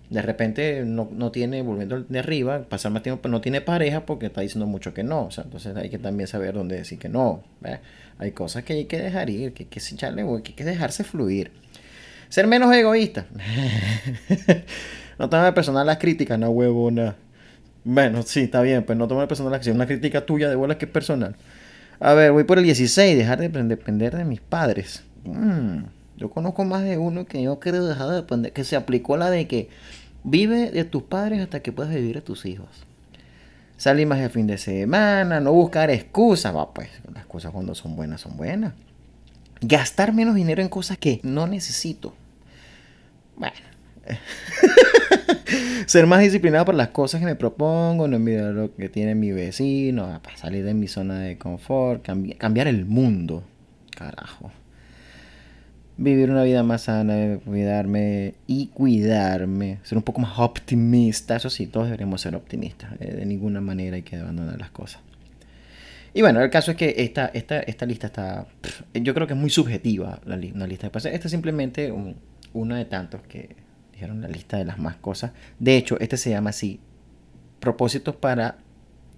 De 0.10 0.22
repente 0.22 0.84
no, 0.86 1.10
no 1.12 1.32
tiene, 1.32 1.62
volviendo 1.62 2.02
de 2.02 2.20
arriba, 2.20 2.64
pasar 2.70 2.92
más 2.92 3.04
tiempo, 3.04 3.22
pero 3.22 3.32
no 3.32 3.42
tiene 3.42 3.62
pareja 3.62 4.06
porque 4.06 4.28
está 4.28 4.42
diciendo 4.42 4.68
mucho 4.68 4.94
que 4.94 5.04
no. 5.04 5.26
O 5.26 5.32
sea, 5.32 5.44
entonces 5.44 5.76
hay 5.76 5.90
que 5.90 5.98
también 5.98 6.28
saber 6.28 6.54
dónde 6.54 6.76
decir 6.76 7.00
que 7.00 7.10
no. 7.10 7.44
Hay 8.18 8.32
cosas 8.32 8.64
que 8.64 8.74
hay 8.74 8.86
que 8.86 9.00
dejar 9.00 9.30
ir, 9.30 9.54
que 9.54 9.64
hay 9.64 9.70
que 9.70 9.80
echarle, 9.80 10.24
que 10.24 10.52
hay 10.52 10.56
que 10.56 10.64
dejarse 10.64 11.04
fluir. 11.04 11.52
Ser 12.30 12.48
menos 12.48 12.74
egoísta. 12.74 13.26
no 15.18 15.30
tome 15.30 15.52
personal 15.54 15.86
las 15.86 15.98
críticas, 15.98 16.38
no 16.40 16.50
huevona. 16.50 17.16
Bueno, 17.84 18.24
sí, 18.24 18.42
está 18.42 18.62
bien, 18.62 18.84
pues 18.84 18.98
no 18.98 19.08
tome 19.08 19.28
personal 19.28 19.52
las 19.52 19.68
una 19.68 19.86
crítica 19.86 20.26
tuya 20.26 20.50
de 20.50 20.56
bola 20.56 20.78
que 20.78 20.86
es 20.86 20.92
personal. 20.92 21.36
A 22.00 22.14
ver, 22.14 22.32
voy 22.32 22.44
por 22.44 22.58
el 22.58 22.64
16, 22.64 23.18
dejar 23.18 23.40
de 23.40 23.50
depender 23.50 24.16
de 24.16 24.26
mis 24.26 24.42
padres. 24.42 25.04
Mm, 25.24 25.84
yo 26.18 26.30
conozco 26.30 26.66
más 26.66 26.84
de 26.84 26.98
uno 26.98 27.26
que 27.26 27.42
yo 27.42 27.60
quiero 27.60 27.86
dejar 27.86 28.10
de 28.10 28.16
depender, 28.16 28.54
que 28.54 28.64
se 28.64 28.76
aplicó 28.76 29.18
la 29.18 29.30
de 29.30 29.48
que 29.48 29.70
vive 30.24 30.72
de 30.72 30.84
tus 30.84 31.04
padres 31.04 31.42
hasta 31.42 31.62
que 31.62 31.72
puedas 31.72 31.94
vivir 31.94 32.18
a 32.18 32.22
tus 32.22 32.46
hijos. 32.46 32.68
Salir 33.78 34.08
más 34.08 34.20
el 34.20 34.30
fin 34.30 34.48
de 34.48 34.58
semana, 34.58 35.40
no 35.40 35.52
buscar 35.52 35.90
excusas, 35.90 36.56
va 36.56 36.74
pues, 36.74 36.90
las 37.14 37.26
cosas 37.26 37.52
cuando 37.52 37.76
son 37.76 37.96
buenas 37.96 38.22
son 38.22 38.38
buenas. 38.38 38.74
Gastar 39.62 40.14
menos 40.14 40.36
dinero 40.36 40.62
en 40.62 40.70
cosas 40.70 40.98
que 40.98 41.20
no 41.24 41.48
necesito. 41.48 42.14
Bueno. 43.36 43.56
Ser 45.86 46.08
más 46.08 46.22
disciplinado 46.22 46.66
por 46.66 46.76
las 46.76 46.90
cosas 46.90 47.20
que 47.20 47.26
me 47.26 47.36
propongo, 47.36 48.08
no 48.08 48.16
envidiar 48.16 48.54
lo 48.54 48.74
que 48.74 48.90
tiene 48.90 49.16
mi 49.16 49.32
vecino, 49.32 50.20
para 50.24 50.38
salir 50.38 50.66
de 50.66 50.74
mi 50.74 50.88
zona 50.88 51.20
de 51.20 51.38
confort, 51.38 52.06
cambiar 52.38 52.68
el 52.68 52.86
mundo. 52.86 53.44
Carajo. 53.96 54.52
Vivir 55.98 56.30
una 56.30 56.44
vida 56.44 56.62
más 56.64 56.84
sana, 56.84 57.40
cuidarme 57.46 58.34
y 58.48 58.68
cuidarme. 58.68 59.80
Ser 59.84 59.98
un 59.98 60.04
poco 60.04 60.20
más 60.20 60.38
optimista. 60.40 61.38
Eso 61.38 61.50
sí, 61.50 61.68
todos 61.68 61.86
deberíamos 61.88 62.20
ser 62.20 62.36
optimistas. 62.36 62.92
Eh, 63.00 63.14
de 63.14 63.26
ninguna 63.26 63.62
manera 63.62 63.96
hay 63.96 64.02
que 64.02 64.18
abandonar 64.18 64.60
las 64.60 64.72
cosas. 64.72 65.02
Y 66.14 66.22
bueno, 66.22 66.42
el 66.42 66.50
caso 66.50 66.72
es 66.72 66.78
que 66.78 66.96
esta, 66.98 67.28
esta, 67.34 67.60
esta 67.60 67.86
lista 67.86 68.08
está. 68.08 68.48
yo 68.94 69.14
creo 69.14 69.28
que 69.28 69.34
es 69.34 69.40
muy 69.40 69.50
subjetiva, 69.50 70.20
la 70.26 70.36
una 70.54 70.68
lista 70.68 70.88
de 70.88 70.92
pases. 70.92 71.14
Esta 71.14 71.28
es 71.28 71.32
simplemente 71.32 71.94
una 72.54 72.78
de 72.78 72.86
tantos 72.86 73.22
que 73.24 73.65
dijeron 73.96 74.22
la 74.22 74.28
lista 74.28 74.58
de 74.58 74.66
las 74.66 74.78
más 74.78 74.96
cosas. 74.98 75.32
De 75.58 75.76
hecho, 75.76 76.00
este 76.00 76.18
se 76.18 76.30
llama 76.30 76.52
así: 76.52 76.80
propósitos 77.60 78.16
para 78.16 78.60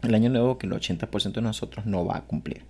el 0.03 0.15
año 0.15 0.29
nuevo 0.29 0.57
que 0.57 0.67
el 0.67 0.74
80% 0.74 1.34
de 1.34 1.41
nosotros 1.41 1.86
no 1.86 2.05
va 2.05 2.17
a 2.17 2.22
cumplir. 2.22 2.62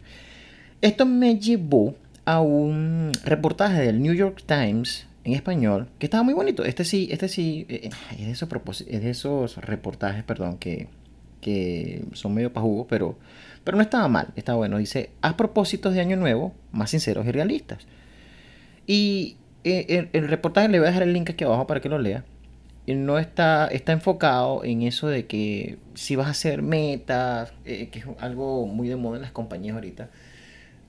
Esto 0.82 1.06
me 1.06 1.38
llevó 1.38 1.96
a 2.26 2.42
un 2.42 3.12
reportaje 3.24 3.82
del 3.82 4.02
New 4.02 4.14
York 4.14 4.44
Times 4.46 5.08
en 5.24 5.34
español 5.34 5.88
que 6.00 6.08
estaba 6.08 6.24
muy 6.24 6.34
bonito. 6.34 6.66
Este 6.66 6.84
sí, 6.84 7.08
este 7.12 7.30
sí, 7.30 7.66
eh, 7.70 7.90
es, 8.12 8.18
de 8.18 8.32
esos 8.32 8.50
es 8.82 9.02
de 9.02 9.10
esos 9.10 9.58
reportajes, 9.58 10.24
perdón, 10.24 10.58
que, 10.58 10.88
que 11.42 12.04
son 12.14 12.34
medio 12.34 12.52
pajugo, 12.52 12.88
pero 12.88 13.18
pero 13.68 13.76
no 13.76 13.84
estaba 13.84 14.08
mal, 14.08 14.30
está 14.38 14.54
bueno. 14.54 14.78
Dice, 14.78 15.10
haz 15.20 15.34
propósitos 15.34 15.94
de 15.94 16.00
año 16.00 16.16
nuevo 16.16 16.54
más 16.72 16.92
sinceros 16.92 17.26
y 17.26 17.34
realistas. 17.34 17.86
Y 18.86 19.36
eh, 19.64 20.10
el, 20.14 20.28
reportaje 20.28 20.70
le 20.70 20.80
voy 20.80 20.88
a 20.88 20.90
dejar 20.90 21.04
el 21.04 21.14
link 21.14 21.30
aquí 21.30 21.44
abajo 21.44 21.68
para 21.68 21.80
que 21.82 21.90
lo 21.90 22.00
lea. 22.00 22.24
no 22.88 23.20
está, 23.20 23.68
está 23.68 23.92
enfocado 23.92 24.64
en 24.64 24.82
eso 24.84 25.08
de 25.08 25.26
que 25.26 25.78
si 25.94 26.16
vas 26.16 26.28
a 26.28 26.32
hacer 26.32 26.62
metas, 26.62 27.54
eh, 27.66 27.90
que 27.90 28.00
es 28.00 28.06
algo 28.20 28.66
muy 28.68 28.88
de 28.88 28.96
moda 28.96 29.18
en 29.18 29.24
las 29.24 29.32
compañías 29.32 29.76
ahorita, 29.76 30.10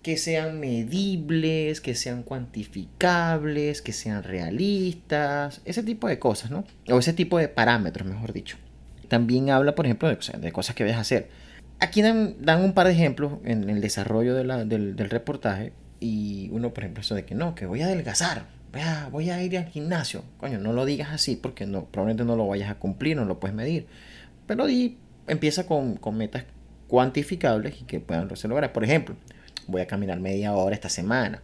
que 0.03 0.17
sean 0.17 0.61
medibles, 0.61 1.81
que 1.81 1.95
sean 1.95 2.23
cuantificables, 2.23 3.83
que 3.83 3.93
sean 3.93 4.23
realistas, 4.23 5.61
ese 5.65 5.83
tipo 5.83 6.09
de 6.09 6.19
cosas, 6.19 6.51
¿no? 6.51 6.65
O 6.89 6.99
ese 6.99 7.13
tipo 7.13 7.39
de 7.39 7.49
parámetros, 7.49 8.09
mejor 8.09 8.33
dicho. 8.33 8.57
También 9.09 9.51
habla, 9.51 9.75
por 9.75 9.87
ejemplo, 9.87 10.09
de, 10.09 10.53
cosas 10.53 10.75
que 10.75 10.91
a 10.91 11.01
hacer. 11.01 11.29
Aquí 11.81 12.03
dan, 12.03 12.37
un 12.63 12.73
par 12.73 12.87
de 12.87 12.93
ejemplos 12.93 13.35
en 13.45 13.69
el 13.69 13.81
desarrollo 13.81 14.35
del, 14.35 14.69
del, 14.69 15.11
reportaje 15.11 15.73
y 16.01 16.49
uno, 16.53 16.73
por 16.73 16.85
ejemplo, 16.85 17.01
eso 17.01 17.15
de 17.15 17.25
que 17.25 17.35
no, 17.35 17.55
que 17.55 17.67
voy 17.67 17.83
a 17.83 17.87
adelgazar, 17.87 18.47
voy 19.11 19.31
a, 19.31 19.43
ir 19.43 19.59
al 19.59 19.67
gimnasio. 19.67 20.25
Coño, 20.39 20.59
no 20.59 20.73
lo 20.73 20.85
digas 20.85 21.11
así 21.11 21.37
porque 21.37 21.67
no, 21.67 21.87
probablemente 21.87 22.25
no 22.25 22.37
lo 22.37 22.47
vayas 22.47 22.71
a 22.71 22.75
cumplir, 22.77 23.17
no 23.17 23.25
lo 23.25 23.41
puedes 23.41 23.55
medir. 23.55 23.87
Pero 24.47 24.67
di, 24.67 24.99
empieza 25.27 25.67
con, 25.67 25.97
con 25.97 26.17
metas 26.17 26.45
cuantificables 26.89 27.81
y 27.81 27.85
que 27.85 28.01
puedan 28.01 28.29
lograr. 28.45 28.73
Por 28.73 28.85
ejemplo, 28.85 29.17
voy 29.67 29.83
a 29.83 29.87
caminar 29.87 30.21
media 30.21 30.55
hora 30.55 30.75
esta 30.75 30.89
semana. 30.89 31.43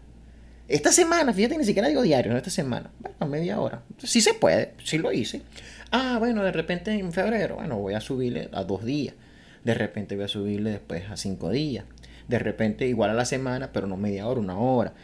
Esta 0.66 0.92
semana, 0.92 1.34
fíjate, 1.34 1.58
ni 1.58 1.64
siquiera 1.64 1.88
digo 1.88 2.00
diario, 2.00 2.32
no 2.32 2.38
esta 2.38 2.50
semana. 2.50 2.90
Bueno, 2.98 3.26
media 3.26 3.60
hora. 3.60 3.82
Sí 3.98 4.22
se 4.22 4.32
puede, 4.32 4.72
sí 4.82 4.96
lo 4.96 5.12
hice. 5.12 5.42
Ah, 5.90 6.16
bueno, 6.18 6.42
de 6.42 6.52
repente 6.52 6.92
en 6.92 7.12
febrero, 7.12 7.56
bueno, 7.56 7.78
voy 7.78 7.92
a 7.94 8.00
subirle 8.00 8.48
a 8.52 8.64
dos 8.64 8.84
días. 8.84 9.14
De 9.62 9.74
repente 9.74 10.16
voy 10.16 10.24
a 10.24 10.28
subirle 10.28 10.70
después 10.70 11.10
a 11.10 11.16
cinco 11.18 11.50
días. 11.50 11.84
De 12.28 12.38
repente 12.38 12.86
igual 12.86 13.10
a 13.10 13.14
la 13.14 13.26
semana, 13.26 13.72
pero 13.72 13.86
no 13.86 13.98
media 13.98 14.26
hora, 14.26 14.40
una 14.40 14.58
hora. 14.58 14.94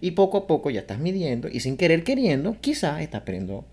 Y 0.00 0.12
poco 0.12 0.38
a 0.38 0.46
poco 0.46 0.70
ya 0.70 0.80
estás 0.80 0.98
midiendo 0.98 1.48
y 1.48 1.60
sin 1.60 1.76
querer 1.76 2.04
queriendo, 2.04 2.56
quizás 2.60 3.00
estás 3.00 3.22
perdiendo 3.22 3.64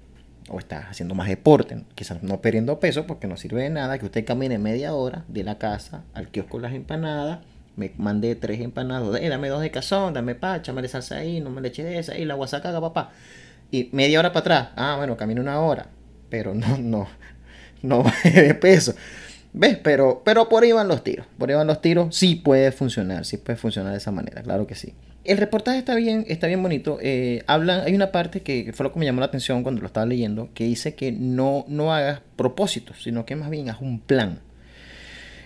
o 0.50 0.60
estás 0.60 0.86
haciendo 0.90 1.16
más 1.16 1.28
deporte, 1.28 1.84
quizás 1.96 2.22
no 2.24 2.42
perdiendo 2.42 2.80
peso 2.80 3.08
porque 3.08 3.28
no 3.28 3.38
sirve 3.38 3.64
de 3.64 3.70
nada 3.70 3.98
que 3.98 4.06
usted 4.06 4.26
camine 4.26 4.58
media 4.58 4.94
hora 4.94 5.26
de 5.28 5.44
la 5.44 5.58
casa 5.58 6.04
al 6.14 6.30
kiosco 6.30 6.60
las 6.60 6.74
empanadas 6.74 7.40
me 7.76 7.92
mandé 7.98 8.36
tres 8.36 8.60
empanadas. 8.62 9.20
Eh, 9.22 9.30
dame 9.30 9.50
dos 9.50 9.62
de 9.62 9.72
cazón, 9.72 10.14
dame 10.14 10.36
pacha, 10.36 10.74
me 10.74 10.88
salsa 10.88 11.18
ahí, 11.18 11.40
no 11.40 11.50
me 11.50 11.62
le 11.62 11.70
eché 11.70 11.84
de 11.84 12.00
esa, 12.00 12.18
y 12.18 12.26
la 12.26 12.36
guasacaga, 12.36 12.80
papá. 12.82 13.12
Y 13.72 13.90
media 13.92 14.20
hora 14.20 14.32
para 14.32 14.42
atrás. 14.42 14.70
Ah, 14.76 14.96
bueno, 14.98 15.18
camino 15.18 15.42
una 15.42 15.60
hora. 15.60 15.88
Pero 16.30 16.54
no, 16.54 16.78
no, 16.78 17.08
no 17.82 18.04
de 18.24 18.54
peso. 18.56 18.94
¿Ves? 19.54 19.78
Pero, 19.78 20.24
pero 20.26 20.50
por 20.50 20.64
ahí 20.64 20.72
van 20.72 20.88
los 20.88 21.04
tiros. 21.04 21.28
Por 21.38 21.50
ahí 21.50 21.56
van 21.56 21.68
los 21.68 21.82
tiros. 21.82 22.16
Sí 22.16 22.36
puede 22.36 22.72
funcionar, 22.72 23.26
sí 23.26 23.38
puede 23.38 23.58
funcionar 23.58 23.92
de 23.92 24.00
esa 24.00 24.12
manera, 24.12 24.42
claro 24.42 24.66
que 24.66 24.76
sí. 24.76 24.94
El 25.24 25.38
reportaje 25.38 25.78
está 25.78 25.96
bien, 25.96 26.26
está 26.28 26.48
bien 26.48 26.62
bonito. 26.62 26.98
Eh, 27.02 27.44
hablan, 27.48 27.82
hay 27.82 27.96
una 27.96 28.12
parte 28.12 28.42
que 28.42 28.74
fue 28.74 28.84
lo 28.84 28.92
que 28.92 29.00
me 29.00 29.06
llamó 29.06 29.22
la 29.22 29.28
atención 29.28 29.64
cuando 29.64 29.82
lo 29.82 29.88
estaba 29.88 30.06
leyendo, 30.06 30.50
que 30.54 30.66
dice 30.66 30.96
que 30.96 31.12
no, 31.12 31.66
no 31.70 31.94
hagas 31.94 32.22
propósitos, 32.36 33.04
sino 33.04 33.26
que 33.26 33.36
más 33.36 33.50
bien 33.50 33.70
haz 33.70 33.80
un 33.80 34.00
plan. 34.00 34.40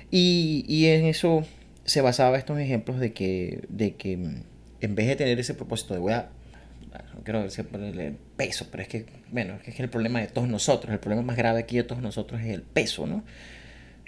Y, 0.09 0.65
y 0.67 0.87
en 0.87 1.05
eso 1.05 1.45
se 1.83 2.01
basaba 2.01 2.37
estos 2.37 2.57
ejemplos 2.59 2.99
de 2.99 3.13
que, 3.13 3.65
de 3.69 3.95
que 3.95 4.17
mm, 4.17 4.43
en 4.81 4.95
vez 4.95 5.07
de 5.07 5.15
tener 5.15 5.39
ese 5.39 5.53
propósito 5.53 5.93
de 5.93 5.99
voy 5.99 6.13
a, 6.13 6.29
no 7.13 7.23
quiero 7.23 7.43
decir 7.43 7.65
ponerle 7.65 8.15
peso, 8.35 8.67
pero 8.71 8.83
es 8.83 8.89
que, 8.89 9.05
bueno, 9.31 9.59
es 9.65 9.75
que 9.75 9.83
el 9.83 9.89
problema 9.89 10.19
de 10.21 10.27
todos 10.27 10.47
nosotros, 10.47 10.91
el 10.91 10.99
problema 10.99 11.21
más 11.21 11.37
grave 11.37 11.59
aquí 11.59 11.77
de 11.77 11.83
todos 11.83 12.01
nosotros 12.01 12.41
es 12.41 12.47
el 12.47 12.61
peso, 12.61 13.05
¿no? 13.05 13.23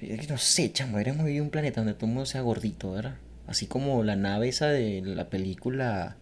No 0.02 0.38
sé, 0.38 0.72
chamo, 0.72 0.94
deberíamos 0.94 1.26
vivir 1.26 1.42
un 1.42 1.50
planeta 1.50 1.82
donde 1.82 1.94
todo 1.94 2.06
el 2.06 2.14
mundo 2.14 2.26
sea 2.26 2.42
gordito, 2.42 2.92
¿verdad? 2.92 3.16
Así 3.48 3.66
como 3.66 4.04
la 4.04 4.16
nave 4.16 4.48
esa 4.48 4.68
de 4.68 5.02
la 5.04 5.30
película, 5.30 6.16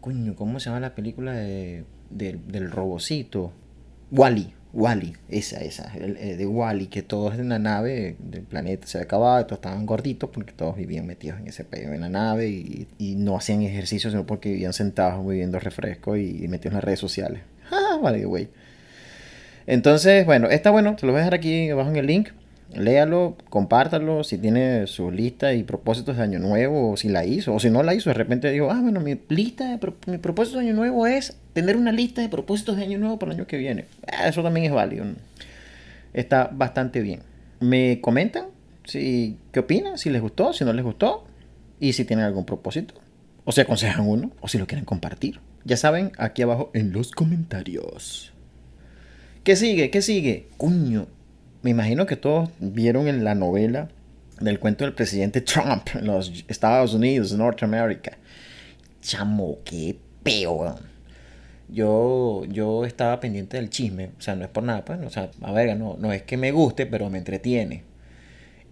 coño, 0.00 0.34
¿cómo 0.34 0.60
se 0.60 0.66
llama 0.66 0.80
la 0.80 0.94
película 0.94 1.32
de, 1.32 1.84
del 2.10 2.70
robocito? 2.70 3.52
Wally, 4.10 4.54
Wally, 4.72 5.14
esa, 5.28 5.60
esa, 5.60 5.92
eh, 5.94 6.36
de 6.36 6.46
Wally, 6.46 6.86
que 6.86 7.02
todos 7.02 7.34
en 7.34 7.50
la 7.50 7.58
nave 7.58 8.16
del 8.18 8.42
planeta 8.42 8.86
se 8.86 8.98
acabado, 8.98 9.44
todos 9.44 9.58
estaban 9.58 9.84
gorditos 9.84 10.30
porque 10.30 10.52
todos 10.52 10.76
vivían 10.76 11.06
metidos 11.06 11.38
en 11.40 11.48
ese 11.48 11.64
pedo 11.64 11.92
en 11.92 12.00
la 12.00 12.08
nave 12.08 12.48
y, 12.48 12.88
y 12.96 13.16
no 13.16 13.36
hacían 13.36 13.60
ejercicio, 13.62 14.08
sino 14.10 14.24
porque 14.24 14.50
vivían 14.50 14.72
sentados 14.72 15.26
bebiendo 15.26 15.58
refresco 15.58 16.16
y, 16.16 16.48
metidos 16.48 16.72
en 16.72 16.74
las 16.74 16.84
redes 16.84 17.00
sociales. 17.00 17.42
Ah, 17.74 17.98
vale, 18.02 18.26
güey. 18.26 18.48
Entonces, 19.66 20.26
bueno, 20.26 20.50
está 20.50 20.70
bueno, 20.70 20.94
te 20.94 21.06
lo 21.06 21.12
voy 21.12 21.20
a 21.20 21.24
dejar 21.24 21.34
aquí 21.34 21.70
abajo 21.70 21.88
en 21.88 21.96
el 21.96 22.06
link 22.06 22.28
léalo, 22.74 23.36
compártalo, 23.48 24.24
si 24.24 24.38
tiene 24.38 24.86
su 24.86 25.10
lista 25.10 25.54
y 25.54 25.62
propósitos 25.62 26.16
de 26.16 26.22
año 26.22 26.38
nuevo, 26.38 26.92
o 26.92 26.96
si 26.96 27.08
la 27.08 27.24
hizo, 27.24 27.54
o 27.54 27.60
si 27.60 27.70
no 27.70 27.82
la 27.82 27.94
hizo, 27.94 28.10
de 28.10 28.14
repente 28.14 28.50
digo, 28.50 28.70
ah, 28.70 28.80
bueno, 28.80 29.00
mi 29.00 29.18
lista 29.28 29.64
de 29.64 29.78
mi 30.06 30.18
propósito 30.18 30.58
de 30.58 30.66
año 30.66 30.74
nuevo 30.74 31.06
es 31.06 31.36
tener 31.52 31.76
una 31.76 31.92
lista 31.92 32.20
de 32.22 32.28
propósitos 32.28 32.76
de 32.76 32.84
año 32.84 32.98
nuevo 32.98 33.18
para 33.18 33.32
el 33.32 33.38
año 33.38 33.46
que 33.46 33.58
viene. 33.58 33.86
Ah, 34.06 34.28
eso 34.28 34.42
también 34.42 34.66
es 34.66 34.72
válido. 34.72 35.04
Está 36.12 36.50
bastante 36.52 37.00
bien. 37.00 37.20
Me 37.60 38.00
comentan 38.00 38.46
si 38.84 39.38
qué 39.52 39.60
opinan, 39.60 39.98
si 39.98 40.10
les 40.10 40.20
gustó, 40.20 40.52
si 40.52 40.64
no 40.64 40.72
les 40.72 40.84
gustó, 40.84 41.24
y 41.80 41.94
si 41.94 42.04
tienen 42.04 42.24
algún 42.24 42.44
propósito, 42.44 42.94
o 43.44 43.52
si 43.52 43.60
aconsejan 43.60 44.06
uno, 44.06 44.30
o 44.40 44.48
si 44.48 44.58
lo 44.58 44.66
quieren 44.66 44.84
compartir. 44.84 45.40
Ya 45.64 45.76
saben, 45.76 46.12
aquí 46.18 46.42
abajo 46.42 46.70
en 46.74 46.92
los 46.92 47.10
comentarios. 47.10 48.32
¿Qué 49.44 49.56
sigue? 49.56 49.90
¿Qué 49.90 50.02
sigue? 50.02 50.48
Coño, 50.56 51.08
me 51.62 51.70
imagino 51.70 52.06
que 52.06 52.16
todos 52.16 52.50
vieron 52.58 53.08
en 53.08 53.24
la 53.24 53.34
novela 53.34 53.88
del 54.40 54.58
cuento 54.58 54.84
del 54.84 54.94
presidente 54.94 55.40
Trump 55.40 55.88
en 55.94 56.06
los 56.06 56.44
Estados 56.48 56.94
Unidos, 56.94 57.32
Norteamérica. 57.32 58.18
Chamo, 59.00 59.58
qué 59.64 59.96
peo. 60.22 60.76
Yo, 61.68 62.44
yo 62.48 62.84
estaba 62.84 63.18
pendiente 63.20 63.56
del 63.56 63.70
chisme, 63.70 64.10
o 64.18 64.20
sea, 64.20 64.36
no 64.36 64.44
es 64.44 64.50
por 64.50 64.62
nada, 64.62 64.84
pues, 64.84 65.00
o 65.00 65.10
sea, 65.10 65.30
a 65.40 65.52
ver, 65.52 65.76
no, 65.76 65.96
no 65.98 66.12
es 66.12 66.22
que 66.22 66.36
me 66.36 66.52
guste, 66.52 66.84
pero 66.86 67.08
me 67.08 67.18
entretiene. 67.18 67.84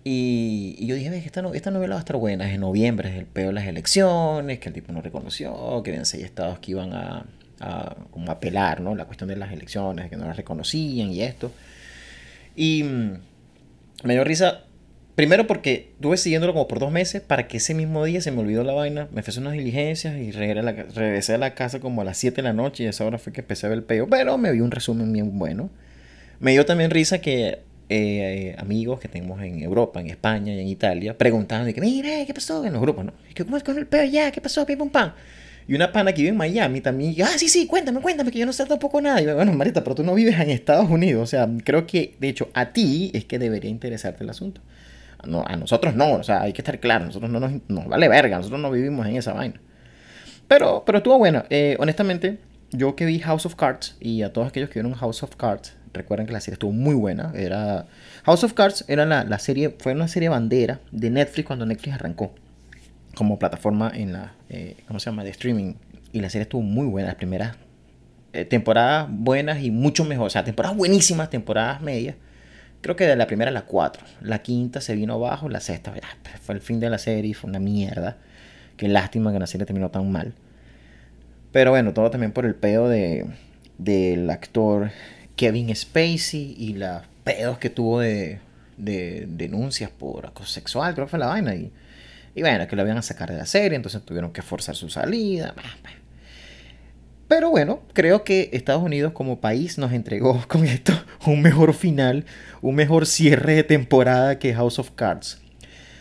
Y, 0.05 0.85
yo 0.85 0.95
dije, 0.95 1.17
esta, 1.17 1.43
esta 1.55 1.71
novela 1.71 1.95
va 1.95 2.01
a 2.01 2.03
estar 2.03 2.17
buena, 2.17 2.47
es 2.47 2.55
en 2.55 2.61
noviembre, 2.61 3.11
es 3.11 3.17
el 3.17 3.27
peo 3.27 3.49
de 3.49 3.53
las 3.55 3.67
elecciones, 3.67 4.59
que 4.59 4.69
el 4.69 4.75
tipo 4.75 4.93
no 4.93 5.01
reconoció, 5.01 5.83
que 5.83 5.91
habían 5.91 6.07
seis 6.07 6.25
estados 6.25 6.59
que 6.59 6.73
iban 6.73 6.93
a, 6.93 7.27
a 7.61 7.97
como 8.11 8.31
apelar, 8.31 8.81
¿no? 8.81 8.95
La 8.95 9.07
cuestión 9.07 9.29
de 9.29 9.37
las 9.37 9.53
elecciones, 9.53 10.11
que 10.11 10.17
no 10.17 10.27
las 10.27 10.37
reconocían 10.37 11.11
y 11.11 11.23
esto. 11.23 11.53
Y 12.61 12.83
mm, 12.83 13.13
me 14.05 14.13
dio 14.13 14.23
risa, 14.23 14.65
primero 15.15 15.47
porque 15.47 15.93
estuve 15.95 16.19
siguiéndolo 16.19 16.53
como 16.53 16.69
por 16.69 16.79
dos 16.79 16.93
meses 16.93 17.23
para 17.23 17.49
que 17.49 17.57
ese 17.57 17.73
mismo 17.73 18.05
día 18.05 18.21
se 18.21 18.33
me 18.33 18.41
olvidó 18.41 18.65
la 18.65 18.75
vaina, 18.75 19.09
me 19.13 19.23
fui 19.23 19.33
unas 19.39 19.55
diligencias 19.55 20.19
y 20.19 20.31
regresé 20.31 21.33
a, 21.33 21.39
la, 21.39 21.55
casa 21.55 21.81
como 21.81 22.03
a 22.03 22.05
las 22.05 22.19
7 22.19 22.37
de 22.37 22.43
la 22.43 22.53
noche 22.53 22.85
y 22.85 22.87
esa 22.87 23.07
hora 23.07 23.17
fue 23.17 23.33
que 23.33 23.41
empecé 23.41 23.65
a 23.65 23.71
ver 23.71 23.79
el 23.79 23.85
peo, 23.85 24.07
pero 24.11 24.37
me 24.37 24.53
vi 24.53 24.61
un 24.61 24.71
resumen 24.71 25.11
bien 25.11 25.39
bueno. 25.39 25.71
Me 26.39 26.53
dio 26.53 26.67
también 26.67 26.91
risa 26.91 27.23
que 27.23 27.61
eh, 27.89 28.55
amigos 28.59 29.01
que 29.01 29.09
tenemos 29.09 29.41
en 29.41 29.63
Europa, 29.63 29.99
en 29.99 30.09
España 30.09 30.53
y 30.53 30.61
en 30.61 30.69
Italia, 30.69 31.17
preguntaban 31.17 31.65
de 31.65 31.73
que, 31.73 31.81
mire, 31.81 32.27
¿qué 32.27 32.35
pasó? 32.35 32.63
En 32.67 32.75
los 32.75 32.83
grupos, 32.83 33.07
¿no? 33.07 33.15
¿Cómo 33.39 33.57
es 33.57 33.63
con 33.63 33.79
el 33.79 33.87
peo 33.87 34.05
ya? 34.05 34.31
¿Qué 34.31 34.43
pasó? 34.43 34.67
Pim, 34.67 34.77
pum, 34.77 34.91
pam. 34.91 35.15
Y 35.71 35.77
una 35.77 35.93
pana 35.93 36.13
que 36.13 36.23
vive 36.23 36.31
en 36.31 36.37
Miami 36.37 36.81
también, 36.81 37.15
ah, 37.23 37.39
sí, 37.39 37.49
sí, 37.49 37.69
cuéntame, 37.69 38.01
cuéntame, 38.01 38.33
que 38.33 38.41
yo 38.41 38.45
no 38.45 38.53
sé 38.53 38.67
tampoco 38.67 39.01
nada. 39.01 39.23
Y 39.23 39.27
yo, 39.27 39.37
bueno, 39.37 39.53
Marita, 39.53 39.85
pero 39.85 39.95
tú 39.95 40.03
no 40.03 40.15
vives 40.15 40.37
en 40.41 40.51
Estados 40.51 40.91
Unidos. 40.91 41.23
O 41.23 41.27
sea, 41.27 41.49
creo 41.63 41.87
que, 41.87 42.17
de 42.19 42.29
hecho, 42.29 42.49
a 42.55 42.73
ti 42.73 43.13
es 43.15 43.25
que 43.25 43.39
debería 43.39 43.71
interesarte 43.71 44.25
el 44.25 44.31
asunto. 44.31 44.61
No, 45.25 45.45
a 45.47 45.55
nosotros 45.55 45.95
no, 45.95 46.15
o 46.15 46.25
sea, 46.25 46.43
hay 46.43 46.53
que 46.53 46.61
estar 46.61 46.81
claro, 46.81 47.05
nosotros 47.05 47.31
no 47.31 47.39
nos, 47.39 47.53
nos 47.69 47.87
vale 47.87 48.09
verga, 48.09 48.39
nosotros 48.39 48.61
no 48.61 48.69
vivimos 48.73 49.07
en 49.07 49.15
esa 49.15 49.33
vaina. 49.33 49.61
Pero, 50.49 50.83
pero 50.85 50.99
estuvo 50.99 51.17
bueno. 51.19 51.45
Eh, 51.51 51.77
honestamente, 51.79 52.41
yo 52.73 52.97
que 52.97 53.05
vi 53.05 53.21
House 53.21 53.47
of 53.47 53.55
Cards 53.55 53.97
y 54.01 54.23
a 54.23 54.33
todos 54.33 54.49
aquellos 54.49 54.71
que 54.71 54.81
vieron 54.81 54.99
House 54.99 55.23
of 55.23 55.37
Cards, 55.37 55.77
recuerden 55.93 56.27
que 56.27 56.33
la 56.33 56.41
serie 56.41 56.55
estuvo 56.55 56.73
muy 56.73 56.97
buena. 56.97 57.31
Era 57.37 57.87
House 58.25 58.43
of 58.43 58.55
Cards 58.55 58.85
era 58.89 59.07
la, 59.07 59.23
la 59.23 59.39
serie, 59.39 59.77
fue 59.79 59.93
una 59.93 60.09
serie 60.09 60.31
bandera 60.31 60.81
de 60.91 61.11
Netflix 61.11 61.47
cuando 61.47 61.65
Netflix 61.65 61.95
arrancó 61.95 62.35
como 63.15 63.39
plataforma 63.39 63.91
en 63.95 64.13
la, 64.13 64.35
eh, 64.49 64.77
¿cómo 64.87 65.01
se 65.01 65.11
llama?, 65.11 65.25
de 65.25 65.31
streaming. 65.31 65.75
Y 66.13 66.21
la 66.21 66.31
serie 66.31 66.43
estuvo 66.43 66.63
muy 66.63 66.87
buena, 66.87 67.09
las 67.09 67.17
primeras 67.17 67.57
eh, 68.33 68.45
temporadas 68.45 69.09
buenas 69.11 69.63
y 69.63 69.71
mucho 69.71 70.05
mejor, 70.05 70.27
o 70.27 70.31
sea, 70.31 70.45
temporadas 70.45 70.77
buenísimas, 70.77 71.31
temporadas 71.31 71.81
medias. 71.81 72.17
Creo 72.81 72.97
que 72.97 73.05
de 73.05 73.17
la 73.17 73.27
primera 73.27 73.51
a 73.51 73.53
la 73.53 73.63
cuatro. 73.63 74.05
La 74.23 74.41
quinta 74.43 74.81
se 74.81 74.95
vino 74.95 75.15
abajo, 75.15 75.49
la 75.49 75.61
sexta 75.61 75.93
fue 76.41 76.55
el 76.55 76.61
fin 76.61 76.81
de 76.81 76.89
la 76.89 76.99
serie, 76.99 77.35
fue 77.35 77.51
una 77.51 77.59
mierda. 77.59 78.17
Qué 78.77 78.89
lástima 78.89 79.33
que 79.33 79.39
la 79.39 79.47
serie 79.47 79.67
terminó 79.67 79.91
tan 79.91 80.11
mal. 80.11 80.33
Pero 81.53 81.73
bueno, 81.73 81.93
todo 81.93 82.11
también 82.11 82.33
por 82.33 82.47
el 82.47 82.55
pedo 82.55 82.89
de, 82.89 83.27
del 83.77 84.31
actor 84.31 84.93
Kevin 85.37 85.75
Spacey 85.75 86.55
y 86.57 86.75
los 86.75 87.03
pedos 87.25 87.59
que 87.59 87.69
tuvo 87.69 88.01
de, 88.01 88.39
de 88.79 89.27
denuncias 89.29 89.91
por 89.91 90.27
acoso 90.27 90.51
sexual, 90.51 90.95
creo 90.95 91.07
que 91.07 91.11
fue 91.11 91.19
la 91.19 91.27
vaina. 91.27 91.55
Y, 91.55 91.73
y 92.35 92.43
bueno, 92.43 92.67
que 92.69 92.77
lo 92.77 92.83
habían 92.83 92.99
a 92.99 93.03
sacar 93.03 93.31
de 93.31 93.39
la 93.39 93.47
serie, 93.47 93.77
entonces 93.77 94.03
tuvieron 94.03 94.33
que 94.33 94.43
forzar 94.43 94.77
su 94.77 94.89
salida. 94.89 95.55
Pero 97.29 97.51
bueno, 97.51 97.81
creo 97.93 98.25
que 98.25 98.51
Estados 98.53 98.83
Unidos 98.83 99.13
como 99.13 99.41
país 99.41 99.79
nos 99.79 99.93
entregó 99.93 100.45
con 100.49 100.65
esto 100.65 100.93
un 101.27 101.43
mejor 101.43 101.75
final, 101.75 102.25
un 102.61 102.75
mejor 102.75 103.07
cierre 103.07 103.55
de 103.55 103.65
temporada 103.65 104.39
que 104.39 104.55
House 104.55 104.79
of 104.79 104.91
Cards. 104.93 105.41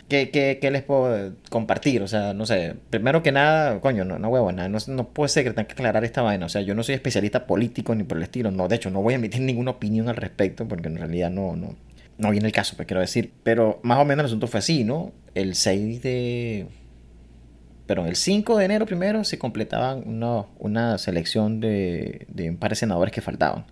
¿Qué, 0.08 0.58
les 0.72 0.82
puedo 0.82 1.34
compartir? 1.50 2.02
O 2.02 2.08
sea, 2.08 2.34
no 2.34 2.44
sé, 2.44 2.74
primero 2.90 3.22
que 3.22 3.30
nada, 3.30 3.80
coño, 3.80 4.04
no, 4.04 4.18
no 4.18 4.28
huevo, 4.28 4.50
nada, 4.50 4.68
no, 4.68 4.78
no 4.88 5.08
puede 5.10 5.28
ser 5.28 5.44
que 5.44 5.50
tenga 5.50 5.68
que 5.68 5.74
aclarar 5.74 6.04
esta 6.04 6.22
vaina. 6.22 6.46
O 6.46 6.48
sea, 6.48 6.62
yo 6.62 6.74
no 6.74 6.82
soy 6.82 6.96
especialista 6.96 7.46
político 7.46 7.94
ni 7.94 8.02
por 8.02 8.16
el 8.16 8.24
estilo, 8.24 8.50
no, 8.50 8.66
de 8.66 8.74
hecho, 8.74 8.90
no 8.90 9.02
voy 9.02 9.14
a 9.14 9.18
emitir 9.18 9.40
ninguna 9.40 9.70
opinión 9.70 10.08
al 10.08 10.16
respecto 10.16 10.66
porque 10.66 10.88
en 10.88 10.96
realidad 10.96 11.30
no, 11.30 11.54
no, 11.54 11.76
no 12.20 12.30
viene 12.30 12.46
el 12.46 12.52
caso, 12.52 12.76
pues 12.76 12.86
quiero 12.86 13.00
decir. 13.00 13.32
Pero 13.42 13.80
más 13.82 13.98
o 13.98 14.04
menos 14.04 14.24
el 14.24 14.26
asunto 14.26 14.46
fue 14.46 14.58
así, 14.58 14.84
¿no? 14.84 15.12
El 15.34 15.54
6 15.54 16.02
de... 16.02 16.66
Pero 17.86 18.06
el 18.06 18.14
5 18.14 18.56
de 18.56 18.64
enero 18.64 18.86
primero 18.86 19.24
se 19.24 19.38
completaban 19.38 20.04
una, 20.06 20.46
una 20.58 20.98
selección 20.98 21.60
de, 21.60 22.26
de 22.28 22.50
un 22.50 22.56
par 22.56 22.70
de 22.70 22.76
senadores 22.76 23.12
que 23.12 23.20
faltaban. 23.20 23.64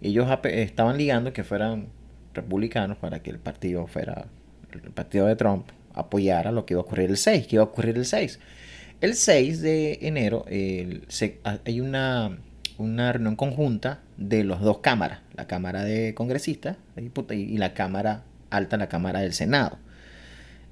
Ellos 0.00 0.26
estaban 0.44 0.96
ligando 0.96 1.34
que 1.34 1.44
fueran 1.44 1.88
republicanos 2.32 2.96
para 2.96 3.22
que 3.22 3.30
el 3.30 3.38
partido 3.38 3.86
fuera 3.86 4.28
el 4.72 4.92
partido 4.92 5.26
de 5.26 5.36
Trump 5.36 5.66
apoyara 5.94 6.52
lo 6.52 6.64
que 6.64 6.74
iba 6.74 6.80
a 6.80 6.84
ocurrir 6.84 7.10
el 7.10 7.16
6, 7.16 7.46
que 7.46 7.56
iba 7.56 7.64
a 7.64 7.66
ocurrir 7.66 7.96
el 7.96 8.06
6. 8.06 8.38
El 9.00 9.14
6 9.14 9.60
de 9.60 9.98
enero 10.02 10.44
hay 11.64 11.80
una, 11.80 12.38
una 12.80 13.12
reunión 13.12 13.36
conjunta 13.36 14.00
de 14.16 14.44
las 14.44 14.60
dos 14.60 14.78
cámaras, 14.78 15.20
la 15.34 15.46
Cámara 15.46 15.84
de 15.84 16.14
Congresistas 16.14 16.76
y 17.30 17.58
la 17.58 17.74
Cámara 17.74 18.22
Alta, 18.50 18.76
la 18.76 18.88
Cámara 18.88 19.20
del 19.20 19.32
Senado. 19.32 19.78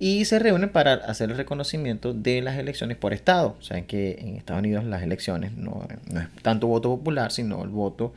Y 0.00 0.24
se 0.26 0.38
reúnen 0.38 0.70
para 0.70 0.94
hacer 0.94 1.30
el 1.30 1.36
reconocimiento 1.36 2.14
de 2.14 2.40
las 2.40 2.56
elecciones 2.56 2.96
por 2.96 3.12
estado. 3.12 3.56
O 3.58 3.62
sea 3.62 3.84
que 3.86 4.18
en 4.20 4.36
Estados 4.36 4.60
Unidos 4.60 4.84
las 4.84 5.02
elecciones 5.02 5.52
no, 5.52 5.86
no 6.12 6.20
es 6.20 6.28
tanto 6.42 6.68
voto 6.68 6.88
popular, 6.90 7.32
sino 7.32 7.62
el 7.64 7.70
voto 7.70 8.12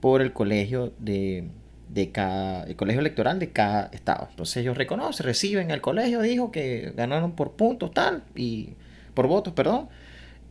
por 0.00 0.20
el 0.20 0.32
colegio 0.32 0.92
de, 0.98 1.48
de 1.88 2.10
cada, 2.10 2.64
el 2.64 2.74
colegio 2.74 3.00
electoral 3.00 3.38
de 3.38 3.50
cada 3.50 3.86
estado. 3.92 4.26
Entonces 4.30 4.56
ellos 4.58 4.76
reconocen, 4.76 5.24
reciben, 5.24 5.70
el 5.70 5.80
colegio 5.80 6.20
dijo 6.22 6.50
que 6.50 6.92
ganaron 6.96 7.32
por 7.32 7.52
puntos 7.52 7.92
tal, 7.92 8.24
y 8.34 8.70
por 9.14 9.28
votos, 9.28 9.52
perdón, 9.52 9.88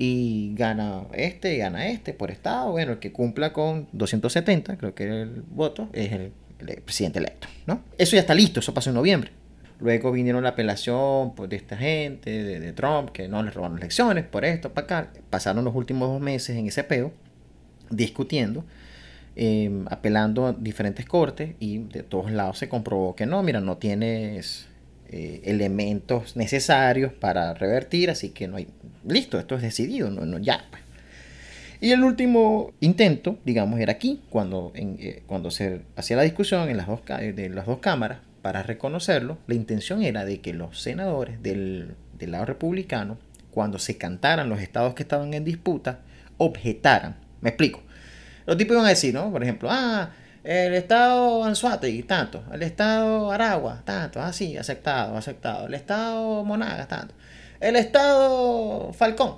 y 0.02 0.56
gana 0.56 1.04
este, 1.14 1.58
gana 1.58 1.88
este 1.88 2.14
por 2.14 2.32
estado. 2.32 2.72
Bueno, 2.72 2.94
el 2.94 3.00
que 3.00 3.12
cumpla 3.12 3.54
con 3.54 3.88
270, 3.92 4.78
creo 4.78 4.96
que 4.96 5.04
el 5.04 5.44
voto, 5.48 5.90
es 5.94 6.12
el, 6.12 6.32
presidente 6.86 7.20
electo, 7.20 7.48
¿no? 7.66 7.82
Eso 7.98 8.16
ya 8.16 8.22
está 8.22 8.34
listo, 8.34 8.60
eso 8.60 8.74
pasó 8.74 8.90
en 8.90 8.96
noviembre. 8.96 9.32
Luego 9.80 10.12
vinieron 10.12 10.44
la 10.44 10.50
apelación 10.50 11.34
pues, 11.36 11.50
de 11.50 11.56
esta 11.56 11.76
gente, 11.76 12.44
de, 12.44 12.74
Trump, 12.74 13.10
que 13.10 13.28
no 13.28 13.42
les 13.44 13.54
robaron 13.54 13.78
elecciones, 13.78 14.26
por 14.26 14.46
esto, 14.46 14.72
para 14.72 14.86
acá. 14.86 15.14
Pasaron 15.30 15.66
los 15.66 15.76
últimos 15.76 16.10
dos 16.10 16.22
meses 16.22 16.56
en 16.56 16.68
ese 16.68 16.84
peo, 16.84 17.12
discutiendo 17.90 18.64
Em, 19.34 19.86
apelando 19.90 20.46
a 20.48 20.52
diferentes 20.52 21.06
cortes 21.06 21.56
y 21.58 21.78
de 21.78 22.04
todos 22.04 22.32
lados 22.32 22.58
se 22.58 22.68
comprobó 22.68 23.16
que 23.16 23.26
no, 23.26 23.42
mira, 23.44 23.62
no 23.62 23.78
tienes 23.78 24.68
eh, 25.08 25.42
elementos 25.46 26.36
necesarios 26.36 27.14
para 27.14 27.54
revertir, 27.54 28.10
así 28.10 28.32
que 28.32 28.50
no 28.50 28.58
hay, 28.58 28.68
listo, 29.08 29.40
esto 29.40 29.56
es 29.56 29.62
decidido, 29.62 30.10
no, 30.10 30.26
no 30.26 30.38
ya. 30.40 30.66
Pues. 30.70 30.82
Y 31.82 31.92
el 31.92 32.04
último 32.04 32.74
intento, 32.80 33.40
digamos, 33.44 33.80
era 33.80 33.94
aquí, 33.94 34.22
cuando, 34.30 34.72
eh, 34.76 35.24
cuando 35.26 35.50
se 35.50 35.82
hacía 35.96 36.16
la 36.16 36.24
discusión 36.24 36.70
en 36.70 36.78
las 36.78 36.88
dos, 36.88 37.02
de 37.06 37.50
las 37.50 37.66
dos 37.66 37.80
cámaras, 37.80 38.20
para 38.44 38.62
reconocerlo, 38.62 39.40
la 39.48 39.56
intención 39.56 40.04
era 40.04 40.24
de 40.24 40.42
que 40.42 40.54
los 40.54 40.80
senadores 40.80 41.42
del, 41.42 41.96
del 42.18 42.32
lado 42.32 42.46
republicano, 42.46 43.18
cuando 43.50 43.80
se 43.80 43.98
cantaran 43.98 44.48
los 44.48 44.62
estados 44.62 44.94
que 44.94 45.04
estaban 45.04 45.34
en 45.34 45.44
disputa, 45.44 46.02
objetaran. 46.38 47.18
Me 47.42 47.50
explico. 47.50 47.82
Los 48.46 48.58
tipos 48.58 48.74
iban 48.74 48.86
a 48.86 48.90
decir, 48.90 49.14
¿no? 49.14 49.32
Por 49.32 49.44
ejemplo, 49.44 49.70
ah, 49.72 50.12
el 50.44 50.74
estado 50.74 51.44
Anzuategui, 51.44 52.04
tanto. 52.04 52.44
El 52.52 52.64
estado 52.64 53.32
Aragua, 53.32 53.82
tanto. 53.86 54.22
Así, 54.22 54.58
ah, 54.58 54.62
aceptado, 54.62 55.18
aceptado. 55.18 55.68
El 55.68 55.74
estado 55.74 56.44
Monagas, 56.44 56.88
tanto. 56.88 57.14
El 57.62 57.76
estado 57.78 58.91
Falcón. 58.93 59.38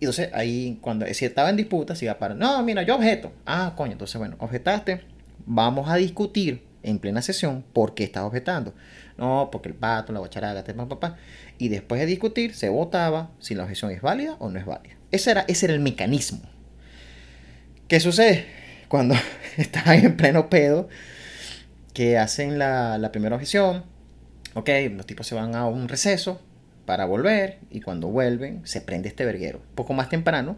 Y 0.00 0.04
entonces 0.04 0.30
ahí, 0.32 0.78
cuando 0.80 1.06
si 1.12 1.24
estaba 1.24 1.50
en 1.50 1.56
disputa, 1.56 1.94
se 1.94 2.06
iba 2.06 2.18
para, 2.18 2.34
no, 2.34 2.62
mira, 2.62 2.82
yo 2.82 2.96
objeto. 2.96 3.32
Ah, 3.46 3.74
coño, 3.76 3.92
entonces 3.92 4.18
bueno, 4.18 4.36
objetaste. 4.38 5.02
Vamos 5.44 5.88
a 5.88 5.96
discutir 5.96 6.64
en 6.82 6.98
plena 6.98 7.22
sesión 7.22 7.64
por 7.72 7.94
qué 7.94 8.04
estás 8.04 8.24
objetando. 8.24 8.74
No, 9.18 9.50
porque 9.52 9.68
el 9.68 9.74
pato, 9.74 10.12
la 10.12 10.20
guacharaga, 10.20 10.64
papá, 10.64 10.88
papá. 10.88 11.16
Y 11.58 11.68
después 11.68 12.00
de 12.00 12.06
discutir, 12.06 12.54
se 12.54 12.68
votaba 12.68 13.30
si 13.38 13.54
la 13.54 13.64
objeción 13.64 13.90
es 13.90 14.02
válida 14.02 14.36
o 14.38 14.48
no 14.50 14.58
es 14.58 14.66
válida. 14.66 14.96
Ese 15.10 15.30
era, 15.32 15.44
ese 15.48 15.66
era 15.66 15.74
el 15.74 15.80
mecanismo. 15.80 16.40
¿Qué 17.88 18.00
sucede? 18.00 18.46
Cuando 18.88 19.14
están 19.56 20.04
en 20.04 20.16
pleno 20.16 20.48
pedo, 20.48 20.88
que 21.92 22.18
hacen 22.18 22.58
la, 22.58 23.10
primera 23.12 23.36
objeción, 23.36 23.84
ok, 24.54 24.68
los 24.92 25.06
tipos 25.06 25.26
se 25.26 25.34
van 25.34 25.54
a 25.54 25.66
un 25.66 25.88
receso 25.88 26.40
para 26.86 27.04
volver 27.04 27.58
y 27.70 27.80
cuando 27.80 28.08
vuelven 28.08 28.60
se 28.64 28.80
prende 28.80 29.08
este 29.08 29.24
verguero. 29.24 29.62
Poco 29.74 29.92
más 29.92 30.08
temprano, 30.08 30.56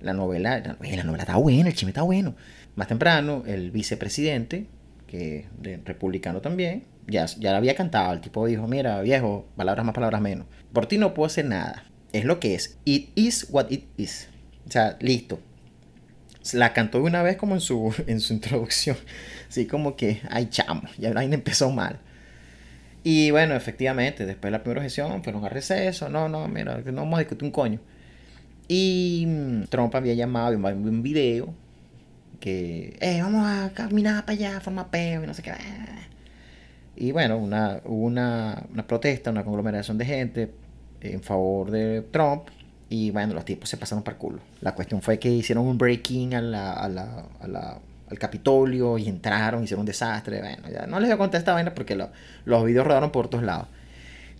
la 0.00 0.12
novela, 0.12 0.58
la, 0.58 0.76
la 0.80 1.04
novela 1.04 1.22
está 1.22 1.36
buena, 1.36 1.68
el 1.68 1.74
chisme 1.74 1.90
está 1.90 2.02
bueno. 2.02 2.34
Más 2.76 2.88
temprano, 2.88 3.42
el 3.46 3.70
vicepresidente, 3.70 4.66
que 5.06 5.46
republicano 5.84 6.40
también, 6.40 6.84
ya, 7.06 7.26
ya 7.26 7.52
la 7.52 7.58
había 7.58 7.74
cantado. 7.74 8.12
El 8.12 8.20
tipo 8.20 8.46
dijo, 8.46 8.66
mira, 8.66 9.00
viejo, 9.02 9.46
palabras 9.56 9.84
más, 9.84 9.94
palabras 9.94 10.20
menos. 10.20 10.46
Por 10.72 10.86
ti 10.86 10.98
no 10.98 11.14
puedo 11.14 11.26
hacer 11.26 11.44
nada. 11.44 11.84
Es 12.12 12.24
lo 12.24 12.40
que 12.40 12.54
es. 12.54 12.78
It 12.84 13.10
is 13.14 13.46
what 13.50 13.66
it 13.70 13.84
is. 13.96 14.28
O 14.66 14.70
sea, 14.70 14.96
listo 15.00 15.38
la 16.52 16.72
cantó 16.74 16.98
de 16.98 17.04
una 17.04 17.22
vez 17.22 17.36
como 17.36 17.54
en 17.54 17.60
su, 17.60 17.94
en 18.06 18.20
su 18.20 18.34
introducción. 18.34 18.96
Así 19.48 19.66
como 19.66 19.96
que, 19.96 20.20
ay 20.30 20.48
chamo, 20.50 20.82
ya 20.98 21.12
la 21.12 21.24
empezó 21.24 21.70
mal. 21.70 22.00
Y 23.04 23.30
bueno, 23.30 23.54
efectivamente, 23.54 24.24
después 24.24 24.50
de 24.50 24.58
la 24.58 24.64
primera 24.64 24.82
sesión 24.82 25.22
fueron 25.22 25.44
a 25.44 25.50
receso. 25.50 26.08
No, 26.08 26.28
no, 26.28 26.48
mira, 26.48 26.78
no 26.78 27.02
vamos 27.02 27.18
a 27.18 27.20
discutir 27.20 27.44
un 27.44 27.52
coño. 27.52 27.78
Y 28.66 29.26
mm, 29.28 29.64
Trump 29.64 29.94
había 29.94 30.14
llamado 30.14 30.54
y 30.54 30.56
un 30.56 31.02
video 31.02 31.54
que, 32.40 32.96
eh, 33.00 33.20
vamos 33.22 33.46
a 33.46 33.72
caminar 33.74 34.24
para 34.24 34.32
allá, 34.32 34.60
forma 34.60 34.90
peo 34.90 35.22
y 35.22 35.26
no 35.26 35.34
sé 35.34 35.42
qué. 35.42 35.52
Y 36.96 37.12
bueno, 37.12 37.36
una, 37.36 37.80
hubo 37.84 38.04
una, 38.06 38.64
una 38.72 38.86
protesta, 38.86 39.30
una 39.30 39.44
conglomeración 39.44 39.98
de 39.98 40.04
gente 40.06 40.50
en 41.00 41.22
favor 41.22 41.70
de 41.70 42.02
Trump 42.10 42.48
y 42.88 43.10
bueno, 43.10 43.34
los 43.34 43.44
tipos 43.44 43.68
se 43.68 43.76
pasaron 43.76 44.02
para 44.02 44.16
culo. 44.16 44.40
La 44.60 44.74
cuestión 44.74 45.02
fue 45.02 45.18
que 45.18 45.28
hicieron 45.28 45.66
un 45.66 45.76
breaking 45.76 46.34
a 46.34 46.40
la, 46.40 46.72
a 46.72 46.88
la, 46.88 47.26
a 47.40 47.48
la, 47.48 47.78
al 48.10 48.18
Capitolio 48.18 48.98
y 48.98 49.08
entraron, 49.08 49.64
hicieron 49.64 49.80
un 49.80 49.86
desastre. 49.86 50.40
Bueno, 50.40 50.68
ya 50.70 50.86
no 50.86 51.00
les 51.00 51.08
voy 51.08 51.14
a 51.14 51.18
contar 51.18 51.38
esta 51.38 51.52
vaina 51.52 51.74
porque 51.74 51.96
los 52.44 52.64
videos 52.64 52.86
rodaron 52.86 53.10
por 53.10 53.28
todos 53.28 53.44
lados. 53.44 53.68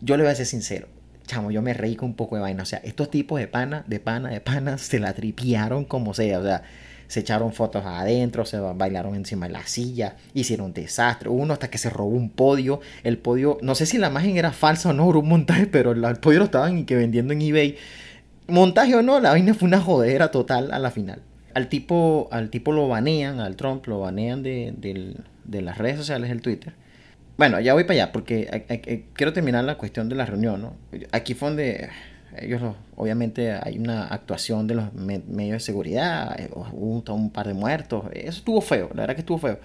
Yo 0.00 0.16
le 0.16 0.22
voy 0.22 0.32
a 0.32 0.34
ser 0.34 0.46
sincero. 0.46 0.88
Chamo, 1.26 1.50
yo 1.50 1.62
me 1.62 1.72
reí 1.72 1.96
con 1.96 2.10
un 2.10 2.14
poco 2.14 2.36
de 2.36 2.42
vaina. 2.42 2.62
O 2.62 2.66
sea, 2.66 2.80
estos 2.84 3.10
tipos 3.10 3.40
de 3.40 3.48
pana, 3.48 3.84
de 3.86 4.00
pana, 4.00 4.30
de 4.30 4.40
pana, 4.40 4.78
se 4.78 4.98
la 4.98 5.12
tripiaron 5.14 5.84
como 5.84 6.14
sea. 6.14 6.38
O 6.38 6.42
sea, 6.42 6.62
se 7.06 7.20
echaron 7.20 7.52
fotos 7.52 7.84
adentro, 7.84 8.44
se 8.44 8.58
bailaron 8.58 9.14
encima 9.14 9.46
de 9.46 9.52
la 9.52 9.66
silla, 9.66 10.16
hicieron 10.32 10.66
un 10.66 10.74
desastre. 10.74 11.28
Uno 11.28 11.52
hasta 11.52 11.68
que 11.70 11.78
se 11.78 11.90
robó 11.90 12.10
un 12.10 12.30
podio. 12.30 12.80
El 13.02 13.18
podio, 13.18 13.58
no 13.62 13.74
sé 13.74 13.86
si 13.86 13.98
la 13.98 14.08
imagen 14.08 14.36
era 14.36 14.52
falsa 14.52 14.90
o 14.90 14.92
no, 14.92 15.08
era 15.08 15.18
un 15.18 15.28
montaje, 15.28 15.66
pero 15.66 15.92
el 15.92 16.16
podio 16.16 16.40
lo 16.40 16.44
estaban 16.46 16.84
que 16.86 16.96
vendiendo 16.96 17.32
en 17.32 17.42
eBay 17.42 17.76
montaje 18.46 18.94
o 18.94 19.02
no, 19.02 19.20
la 19.20 19.30
vaina 19.30 19.54
fue 19.54 19.68
una 19.68 19.80
jodera 19.80 20.30
total 20.30 20.72
a 20.72 20.78
la 20.78 20.90
final. 20.90 21.22
Al 21.54 21.68
tipo, 21.68 22.28
al 22.32 22.50
tipo 22.50 22.72
lo 22.72 22.88
banean, 22.88 23.40
al 23.40 23.56
Trump 23.56 23.86
lo 23.86 24.00
banean 24.00 24.42
de, 24.42 25.14
las 25.50 25.78
redes 25.78 25.96
sociales, 25.98 26.30
el 26.30 26.42
Twitter. 26.42 26.72
Bueno, 27.36 27.60
ya 27.60 27.74
voy 27.74 27.84
para 27.84 28.02
allá 28.02 28.12
porque 28.12 28.64
quiero 29.14 29.32
terminar 29.32 29.64
la 29.64 29.76
cuestión 29.76 30.08
de 30.08 30.14
la 30.14 30.26
reunión. 30.26 30.62
¿no? 30.62 30.76
Aquí 31.12 31.34
fue 31.34 31.48
donde 31.48 31.90
ellos, 32.36 32.60
obviamente, 32.96 33.52
hay 33.52 33.78
una 33.78 34.06
actuación 34.06 34.66
de 34.66 34.74
los 34.74 34.92
medios 34.94 35.52
de 35.52 35.60
seguridad, 35.60 36.38
eh, 36.38 36.48
hubo 36.52 37.14
un, 37.14 37.30
par 37.30 37.46
de 37.46 37.54
muertos. 37.54 38.04
Eso 38.12 38.38
estuvo 38.38 38.60
feo, 38.60 38.90
la 38.94 39.02
verdad 39.02 39.14
que 39.14 39.20
estuvo 39.20 39.38
feo. 39.38 39.58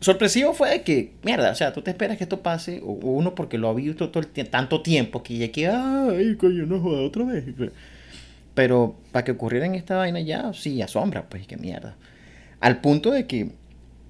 Sorpresivo 0.00 0.52
fue 0.52 0.82
que, 0.82 1.14
mierda, 1.22 1.50
o 1.50 1.54
sea, 1.54 1.72
tú 1.72 1.80
te 1.80 1.90
esperas 1.90 2.18
que 2.18 2.24
esto 2.24 2.42
pase, 2.42 2.82
uno 2.82 3.34
porque 3.34 3.56
lo 3.56 3.68
ha 3.68 3.74
visto 3.74 4.10
todo 4.10 4.22
el 4.22 4.48
tanto 4.48 4.82
tiempo 4.82 5.22
que 5.22 5.38
ya 5.38 5.50
que, 5.50 5.68
ay, 5.68 6.36
coño, 6.36 6.66
no 6.66 6.80
joda 6.80 7.00
otra 7.00 7.24
vez. 7.24 7.44
Pero 8.56 8.96
para 9.12 9.22
que 9.22 9.32
ocurriera 9.32 9.66
en 9.66 9.74
esta 9.74 9.96
vaina 9.96 10.18
ya, 10.18 10.50
sí, 10.54 10.80
asombra, 10.80 11.28
pues 11.28 11.46
qué 11.46 11.58
mierda. 11.58 11.94
Al 12.58 12.80
punto 12.80 13.10
de 13.10 13.26
que 13.26 13.50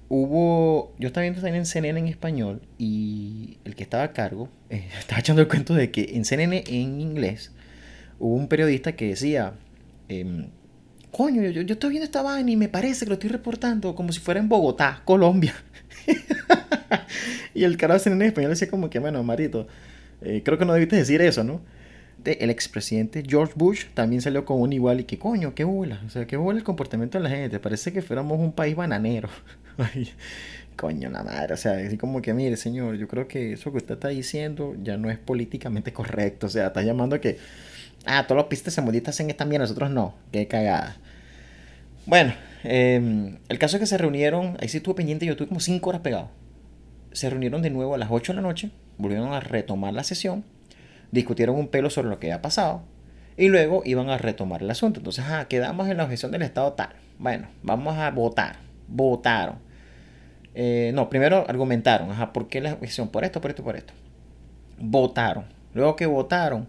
hubo, 0.07 0.95
yo 0.97 1.07
estaba 1.07 1.23
viendo 1.23 1.41
también 1.41 1.57
en 1.57 1.65
CNN 1.65 1.99
en 1.99 2.07
español 2.07 2.61
y 2.77 3.57
el 3.65 3.75
que 3.75 3.83
estaba 3.83 4.03
a 4.03 4.13
cargo 4.13 4.47
eh, 4.69 4.87
estaba 4.97 5.19
echando 5.19 5.41
el 5.41 5.49
cuento 5.49 5.73
de 5.73 5.91
que 5.91 6.15
en 6.15 6.23
CNN 6.23 6.63
en 6.65 7.01
inglés 7.01 7.51
hubo 8.19 8.35
un 8.35 8.47
periodista 8.47 8.93
que 8.93 9.09
decía, 9.09 9.51
em, 10.07 10.47
coño, 11.11 11.41
yo, 11.41 11.61
yo, 11.63 11.73
estoy 11.73 11.89
viendo 11.89 12.05
esta 12.05 12.21
vaina 12.21 12.49
y 12.49 12.55
me 12.55 12.69
parece 12.69 13.03
que 13.03 13.09
lo 13.09 13.15
estoy 13.15 13.29
reportando 13.29 13.95
como 13.95 14.13
si 14.13 14.21
fuera 14.21 14.39
en 14.39 14.47
Bogotá, 14.47 15.01
Colombia. 15.03 15.55
y 17.53 17.65
el 17.65 17.75
carajo 17.75 17.99
CNN 17.99 18.23
en 18.23 18.29
español 18.29 18.51
decía 18.51 18.69
como 18.69 18.89
que, 18.89 18.99
bueno, 18.99 19.21
Marito, 19.23 19.67
eh, 20.21 20.41
creo 20.45 20.57
que 20.57 20.63
no 20.63 20.71
debiste 20.71 20.95
decir 20.95 21.21
eso, 21.21 21.43
¿no? 21.43 21.59
El 22.33 22.49
expresidente 22.49 23.23
George 23.27 23.53
Bush 23.55 23.85
también 23.93 24.21
salió 24.21 24.45
con 24.45 24.61
un 24.61 24.73
igual 24.73 24.99
y 24.99 25.03
que 25.05 25.17
coño, 25.17 25.53
qué 25.55 25.63
bola, 25.63 26.01
o 26.05 26.09
sea, 26.09 26.25
qué 26.27 26.37
bola 26.37 26.57
el 26.57 26.63
comportamiento 26.63 27.17
de 27.17 27.23
la 27.23 27.29
gente, 27.29 27.59
parece 27.59 27.93
que 27.93 28.01
fuéramos 28.01 28.39
un 28.39 28.51
país 28.51 28.75
bananero. 28.75 29.29
coño, 30.77 31.09
la 31.09 31.23
madre. 31.23 31.53
O 31.53 31.57
sea, 31.57 31.73
así 31.73 31.97
como 31.97 32.21
que, 32.21 32.33
mire, 32.33 32.55
señor, 32.55 32.95
yo 32.95 33.07
creo 33.09 33.27
que 33.27 33.53
eso 33.53 33.71
que 33.71 33.77
usted 33.77 33.95
está 33.95 34.07
diciendo 34.09 34.75
ya 34.81 34.95
no 34.95 35.09
es 35.09 35.17
políticamente 35.17 35.91
correcto. 35.91 36.47
O 36.47 36.49
sea, 36.49 36.67
está 36.67 36.83
llamando 36.83 37.17
a 37.17 37.19
que, 37.19 37.37
ah, 38.05 38.25
todos 38.25 38.37
los 38.37 38.45
pistas 38.45 38.73
se 38.73 38.81
hacen 38.81 39.29
esta 39.29 39.43
mierda, 39.43 39.65
nosotros 39.65 39.89
no. 39.91 40.15
Qué 40.31 40.47
cagada. 40.47 40.97
Bueno, 42.05 42.33
em, 42.63 43.39
el 43.49 43.59
caso 43.59 43.75
es 43.75 43.81
que 43.81 43.87
se 43.87 43.97
reunieron, 43.97 44.55
ahí 44.61 44.69
sí 44.69 44.77
estuve 44.77 44.95
pendiente, 44.95 45.25
yo 45.25 45.33
estuve 45.33 45.49
como 45.49 45.59
5 45.59 45.89
horas 45.89 46.01
pegado. 46.01 46.29
Se 47.11 47.29
reunieron 47.29 47.61
de 47.61 47.69
nuevo 47.69 47.95
a 47.95 47.97
las 47.97 48.09
8 48.11 48.31
de 48.31 48.35
la 48.37 48.41
noche, 48.41 48.71
volvieron 48.97 49.33
a 49.33 49.41
retomar 49.41 49.93
la 49.93 50.03
sesión, 50.05 50.45
discutieron 51.11 51.55
un 51.55 51.67
pelo 51.67 51.89
sobre 51.89 52.09
lo 52.09 52.19
que 52.19 52.27
había 52.27 52.41
pasado 52.41 52.83
y 53.37 53.49
luego 53.49 53.83
iban 53.85 54.09
a 54.09 54.17
retomar 54.17 54.63
el 54.63 54.69
asunto. 54.69 54.99
Entonces, 54.99 55.23
quedamos 55.47 55.87
en 55.87 55.97
la 55.97 56.03
objeción 56.03 56.31
del 56.31 56.41
Estado 56.41 56.73
tal. 56.73 56.89
Bueno, 57.19 57.47
vamos 57.61 57.97
a 57.97 58.09
votar. 58.11 58.57
Votaron. 58.87 59.59
Eh, 60.55 60.91
no, 60.95 61.07
primero 61.07 61.45
argumentaron, 61.47 62.09
ajá, 62.09 62.33
¿por 62.33 62.47
qué 62.47 62.61
la 62.61 62.73
objeción? 62.73 63.09
Por 63.09 63.23
esto, 63.23 63.39
por 63.39 63.51
esto, 63.51 63.63
por 63.63 63.75
esto. 63.75 63.93
Votaron. 64.79 65.45
Luego 65.75 65.95
que 65.95 66.07
votaron, 66.07 66.67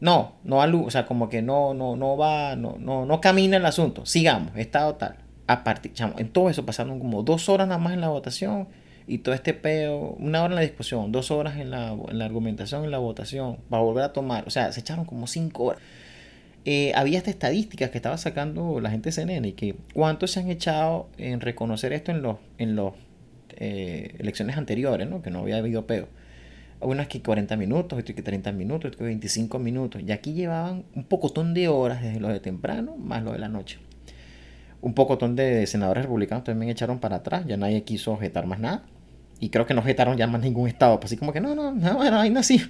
no, 0.00 0.34
no 0.44 0.58
o 0.58 0.90
sea, 0.90 1.06
como 1.06 1.30
que 1.30 1.40
no, 1.40 1.72
no, 1.72 1.96
no 1.96 2.18
va, 2.18 2.56
no, 2.56 2.76
no, 2.78 3.06
no 3.06 3.20
camina 3.22 3.56
el 3.56 3.64
asunto. 3.64 4.04
Sigamos, 4.04 4.54
estado 4.56 4.96
tal. 4.96 5.16
A 5.46 5.64
partir, 5.64 5.92
en 6.18 6.28
todo 6.30 6.50
eso 6.50 6.66
pasaron 6.66 6.98
como 6.98 7.22
dos 7.22 7.48
horas 7.48 7.66
nada 7.66 7.78
más 7.78 7.94
en 7.94 8.02
la 8.02 8.08
votación 8.08 8.68
y 9.10 9.18
todo 9.18 9.34
este 9.34 9.54
peo, 9.54 10.14
una 10.20 10.44
hora 10.44 10.52
en 10.52 10.54
la 10.54 10.60
discusión, 10.60 11.10
dos 11.10 11.32
horas 11.32 11.56
en 11.56 11.72
la, 11.72 11.90
en 11.92 12.16
la 12.16 12.24
argumentación, 12.26 12.84
en 12.84 12.92
la 12.92 12.98
votación, 12.98 13.56
para 13.68 13.82
volver 13.82 14.04
a 14.04 14.12
tomar, 14.12 14.46
o 14.46 14.50
sea, 14.50 14.70
se 14.70 14.78
echaron 14.78 15.04
como 15.04 15.26
cinco 15.26 15.64
horas. 15.64 15.82
Eh, 16.64 16.92
había 16.94 17.18
estas 17.18 17.34
estadísticas 17.34 17.90
que 17.90 17.98
estaba 17.98 18.16
sacando 18.18 18.78
la 18.80 18.88
gente 18.88 19.08
de 19.08 19.12
CNN 19.12 19.48
y 19.48 19.52
que 19.54 19.74
cuántos 19.94 20.30
se 20.30 20.38
han 20.38 20.48
echado 20.48 21.08
en 21.18 21.40
reconocer 21.40 21.92
esto 21.92 22.12
en 22.12 22.22
los 22.22 22.36
en 22.58 22.76
los 22.76 22.92
eh, 23.56 24.14
elecciones 24.20 24.56
anteriores, 24.56 25.10
¿no? 25.10 25.22
que 25.22 25.30
no 25.32 25.40
había 25.40 25.56
habido 25.56 25.88
peo. 25.88 26.06
Unas 26.80 27.08
que 27.08 27.20
40 27.20 27.56
minutos, 27.56 27.98
otras 27.98 28.14
que 28.14 28.22
30 28.22 28.52
minutos, 28.52 28.90
otras 28.90 28.96
que 28.96 29.04
25 29.04 29.58
minutos. 29.58 30.02
Y 30.06 30.12
aquí 30.12 30.34
llevaban 30.34 30.84
un 30.94 31.02
pocotón 31.02 31.52
de 31.52 31.66
horas 31.66 32.00
desde 32.00 32.20
lo 32.20 32.28
de 32.28 32.38
temprano 32.38 32.96
más 32.96 33.24
lo 33.24 33.32
de 33.32 33.40
la 33.40 33.48
noche. 33.48 33.78
Un 34.80 34.94
pocotón 34.94 35.34
de 35.34 35.66
senadores 35.66 36.04
republicanos 36.04 36.44
también 36.44 36.70
echaron 36.70 37.00
para 37.00 37.16
atrás, 37.16 37.44
ya 37.46 37.56
nadie 37.56 37.82
quiso 37.82 38.12
objetar 38.12 38.46
más 38.46 38.60
nada. 38.60 38.84
Y 39.40 39.48
creo 39.48 39.64
que 39.66 39.72
no 39.72 39.80
objetaron 39.80 40.18
ya 40.18 40.26
más 40.26 40.42
ningún 40.42 40.68
estado. 40.68 41.00
Pues 41.00 41.10
así 41.10 41.16
como 41.16 41.32
que 41.32 41.40
no, 41.40 41.54
no, 41.54 41.72
no, 41.72 41.94
bueno, 41.96 42.20
ahí 42.20 42.28
no 42.28 42.40
así. 42.40 42.62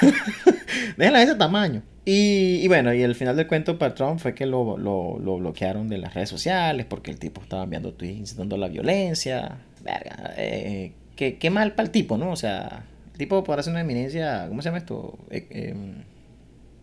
Déjenla 0.96 1.20
de 1.20 1.24
ese 1.24 1.34
tamaño. 1.36 1.82
Y, 2.04 2.66
bueno, 2.66 2.92
y 2.92 3.02
el 3.02 3.14
final 3.14 3.36
del 3.36 3.46
cuento 3.46 3.78
para 3.78 3.94
Trump 3.94 4.18
fue 4.18 4.34
que 4.34 4.46
lo, 4.46 4.76
lo, 4.76 5.18
lo, 5.20 5.38
bloquearon 5.38 5.88
de 5.88 5.98
las 5.98 6.12
redes 6.14 6.28
sociales 6.28 6.86
porque 6.86 7.12
el 7.12 7.18
tipo 7.18 7.40
estaba 7.40 7.62
enviando 7.62 7.92
tweets 7.92 8.18
incitando 8.18 8.56
la 8.56 8.66
violencia. 8.66 9.58
Verga, 9.84 10.34
eh, 10.36 10.92
qué, 11.14 11.38
qué, 11.38 11.50
mal 11.50 11.72
para 11.74 11.86
el 11.86 11.92
tipo, 11.92 12.18
¿no? 12.18 12.32
O 12.32 12.36
sea, 12.36 12.84
el 13.12 13.18
tipo 13.18 13.44
podrá 13.44 13.62
ser 13.62 13.72
una 13.72 13.82
eminencia, 13.82 14.46
¿cómo 14.48 14.60
se 14.62 14.68
llama 14.68 14.78
esto? 14.78 15.18
Eh, 15.30 15.46
em, 15.50 16.02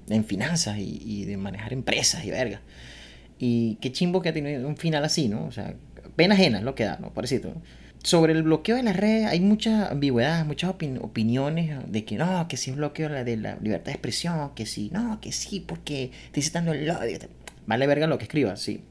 en 0.09 0.23
finanzas 0.23 0.77
y, 0.77 1.01
y, 1.03 1.25
de 1.25 1.35
manejar 1.35 1.73
empresas 1.73 2.23
y 2.23 2.31
verga. 2.31 2.61
Y 3.37 3.75
qué 3.81 3.91
chimbo 3.91 4.21
que 4.21 4.29
ha 4.29 4.33
tenido 4.33 4.65
un 4.65 4.77
final 4.77 5.03
así, 5.03 5.27
¿no? 5.27 5.45
O 5.45 5.51
sea, 5.51 5.73
pena 6.15 6.35
ajena 6.35 6.59
es 6.59 6.63
lo 6.63 6.73
que 6.73 6.85
da, 6.85 6.97
¿no? 7.01 7.13
Pobrecito. 7.13 7.49
¿no? 7.49 7.61
Sobre 8.03 8.33
el 8.33 8.43
bloqueo 8.43 8.75
de 8.75 8.83
las 8.83 8.95
redes 8.95 9.27
hay 9.27 9.39
mucha 9.39 9.89
ambigüedad, 9.89 10.45
muchas 10.45 10.69
opiniones 10.69 11.91
de 11.91 12.05
que 12.05 12.15
no, 12.15 12.47
que 12.47 12.57
si 12.57 12.71
es 12.71 12.77
bloqueo 12.77 13.09
de 13.09 13.37
la 13.37 13.57
libertad 13.61 13.87
de 13.87 13.91
expresión, 13.91 14.53
que 14.55 14.65
sí, 14.65 14.89
no, 14.93 15.19
que 15.21 15.31
sí, 15.31 15.59
porque 15.59 16.11
estoy 16.25 16.43
citando 16.43 16.73
el 16.73 16.89
odio. 16.89 17.19
Vale 17.65 17.87
verga 17.87 18.07
lo 18.07 18.17
que 18.17 18.23
escriba, 18.23 18.55
sí. 18.55 18.83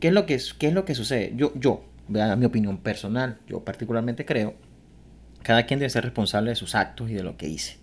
¿Qué 0.00 0.08
es 0.08 0.14
lo 0.14 0.26
que, 0.26 0.40
qué 0.58 0.68
es 0.68 0.74
lo 0.74 0.84
que 0.84 0.94
sucede? 0.94 1.32
Yo, 1.36 1.52
yo, 1.54 1.84
mi 2.08 2.44
opinión 2.44 2.78
personal, 2.78 3.38
yo 3.48 3.64
particularmente 3.64 4.24
creo, 4.24 4.54
cada 5.42 5.66
quien 5.66 5.78
debe 5.78 5.90
ser 5.90 6.04
responsable 6.04 6.50
de 6.50 6.56
sus 6.56 6.74
actos 6.74 7.10
y 7.10 7.14
de 7.14 7.22
lo 7.22 7.36
que 7.36 7.46
dice. 7.46 7.76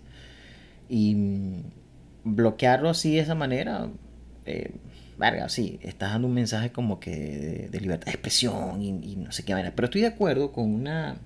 Y 0.88 1.14
mm, 1.14 1.62
bloquearlo 2.24 2.90
así 2.90 3.14
de 3.14 3.20
esa 3.20 3.34
manera, 3.34 3.88
eh, 4.44 4.72
verga, 5.18 5.48
sí, 5.48 5.78
estás 5.82 6.12
dando 6.12 6.28
un 6.28 6.34
mensaje 6.34 6.70
como 6.70 7.00
que 7.00 7.68
de, 7.70 7.80
libertad 7.80 8.06
de 8.06 8.12
expresión 8.12 8.82
y, 8.82 9.16
no 9.16 9.32
sé 9.32 9.44
qué 9.44 9.52
manera. 9.52 9.72
Pero 9.74 9.86
estoy 9.86 10.00
de 10.00 10.08
acuerdo 10.08 10.52
con 10.52 10.72
una 10.72 11.16